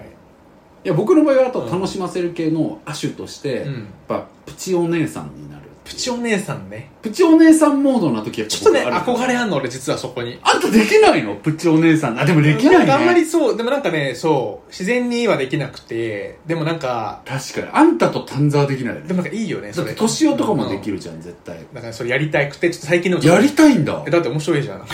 [0.84, 3.74] いや僕の場合はあと楽しませる系の亜種として、うん。
[3.74, 5.60] やっぱプチお姉さんになる。
[5.84, 6.90] プチお姉さんね。
[7.02, 10.38] プチお姉さんモードな時はちょっとね憧れあんの俺実はそこに。
[10.42, 11.34] あんたできないの？
[11.34, 12.20] プチお姉さん。
[12.20, 12.84] あでもできないね。
[12.84, 17.68] んかあんまりそうでもなんかねそう自然にはできなくてでもなんか確かに。
[17.72, 19.08] あんたと丹沢できないよね。
[19.08, 21.58] でもなんかいいよねそって年男とかもできるるじゃん絶対。
[21.74, 24.02] だからそれやりたくてちょっと最近のやりたいんだ。
[24.06, 24.86] えだって面白いじゃん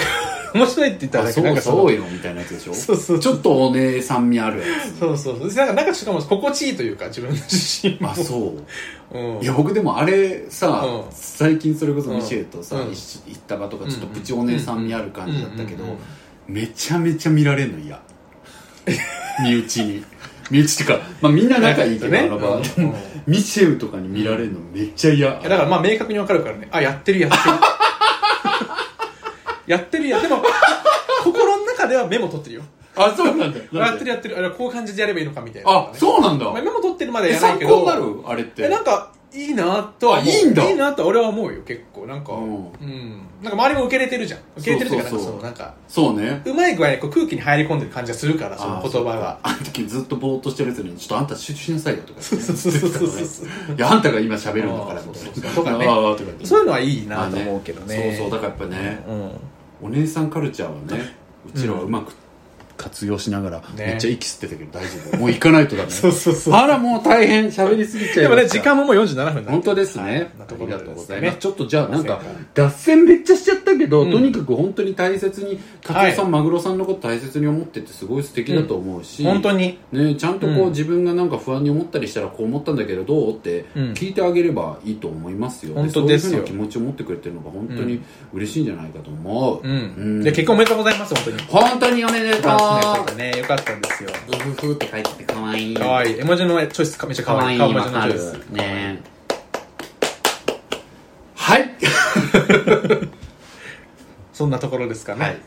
[0.56, 2.74] 面白いって言ったらかそうそうよみたいなやつでしょ？
[2.74, 4.64] そうそうちょっとお姉さん味あるや
[4.98, 5.48] そうそうそう。
[5.54, 8.10] なんかなんかしかも心地いいというか自分自身つも。
[8.10, 8.54] あそ
[9.12, 9.18] う。
[9.18, 9.42] うん。
[9.42, 11.12] いや僕でもあれさ、うん。
[11.12, 15.84] 最近それこそミシェルとさ、行った場とかちょっとプチお姉さん味ある感じだったけど、
[16.46, 18.00] めちゃめちゃ見られるの嫌
[19.42, 20.04] 身内に。
[20.48, 22.62] 身内っていうか、まあ、みんな仲いいけど、ねあの場、
[23.26, 26.68] ミシェルとかに見られるのめっちゃ嫌、いやだからまあ明確に分かるからね。
[26.70, 27.42] あやってるやってる
[29.66, 30.42] やってるやでも
[31.24, 32.62] 心の中ではメモ取ってるよ。
[32.98, 33.58] あそうなんだ。
[33.72, 34.38] やってるやってる。
[34.38, 35.70] あれこういう感じでやればいいのかみたいな。
[35.70, 36.46] あそうなんだ。
[36.46, 37.84] まあ、メモ取ってるまでえやらないけど。
[37.84, 38.28] 参考になる？
[38.28, 38.62] あれって。
[38.64, 40.32] えなんかいいなとは思う。
[40.32, 40.64] あいいんだ。
[40.70, 42.06] いいなとは俺は思うよ結構。
[42.06, 42.44] なんかううん。
[42.88, 44.40] ん、なんか周りも受け入れてるじゃん。
[44.56, 46.40] 受け入れてるっていうかそうそうそうなんかそうね。
[46.46, 53.46] うまい具合にこう空気に入り込んでる感じがするからその言葉があの時ずっとぼーっとしてるやつにちょっとあんた集中しなさいよとかそうそうそうそうそう。
[53.76, 55.64] いやあんたが今喋るんだからそうそうなそう。
[55.66, 56.46] とかねあーとか言って。
[56.46, 58.16] そういうのはいいなと思うけどね。
[58.16, 59.30] そうそうだからやっぱね、うん
[59.80, 61.16] お姉さんカルチャーはね
[61.46, 62.12] うちらはうまく
[62.76, 65.16] 活用しながら、めっちゃ息吸ってたけど大丈夫。
[65.16, 66.54] もう行かないとだね そうそうそう。
[66.54, 70.14] あらもう大変喋りすぎちゃいでもね時間ももう47分だ本当ですね、はい。
[70.14, 71.36] ありがとうございます、ね。
[71.40, 72.20] ちょっとじゃあなんか
[72.54, 74.12] 脱脱線めっちゃしちゃったけど、うん。
[74.12, 79.78] とにかく本当に大切に達夫さん、はいマグロさんのこと大切に思っててすごい素敵だと思うし、本当に。
[79.92, 80.68] ね、ちゃんとこう、うん。
[80.70, 86.30] 自分がなんか不安に思ったりしたらこう思ったんだけどどうってうん聞いてあげればいいと思いますよ、本当ですよ。
[86.32, 88.02] そういうふうな気持ちを持ってくれてるのが本当に
[88.32, 89.74] 嬉しいんじゃないかと思う、うん、う
[90.20, 90.22] ん。
[90.22, 91.38] で結婚おめでとうございます本当に。
[91.48, 92.42] 本当におめでとう
[92.74, 95.72] よかったねよかったんですよブフフって書いててかわい。
[95.72, 96.12] いかわい。
[96.12, 97.56] い絵文字のチョイスめっちゃかわい。
[97.56, 98.32] い顔文字のチョイス。
[98.50, 99.02] ね。
[101.34, 101.70] はい。
[104.32, 105.38] そんなところですかね、はい。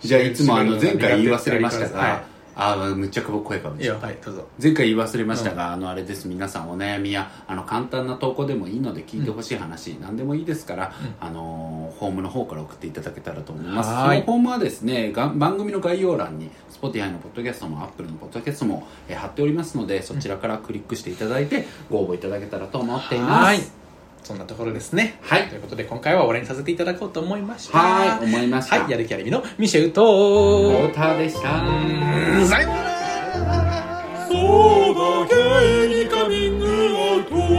[0.00, 4.48] じゃあいつもあの前回言い忘れましたが、はいああむっちゃ声かもいいよはいどうぞ。
[4.62, 6.26] 前回言い忘れましたが、あのあれです。
[6.26, 13.90] 皆さんお悩みやあの簡単な投稿でもいいので聞いてほしい話、何でもいいですから、あのーホームの方から送っていただけたらと思います。
[13.90, 14.20] そはい。
[14.20, 23.44] のホームはですねが番組の概要欄に Spotify のポッドキャストも Apple のポッドキャストも、えー貼っておりますのでそちらからクリックしていただいてご応募いただけたらと思っています。
[23.44, 23.85] はい
[24.26, 25.20] そんなところですね。
[25.22, 25.46] はい。
[25.46, 27.78] ということで、今回は終わりにさせていただこうと思いました。
[27.78, 28.80] はい、思いました。
[28.80, 31.42] はい、やる気ありみのミシェルと、モーターでした。
[31.42, 35.36] さよならそうだけ
[36.04, 37.55] にカミングアウト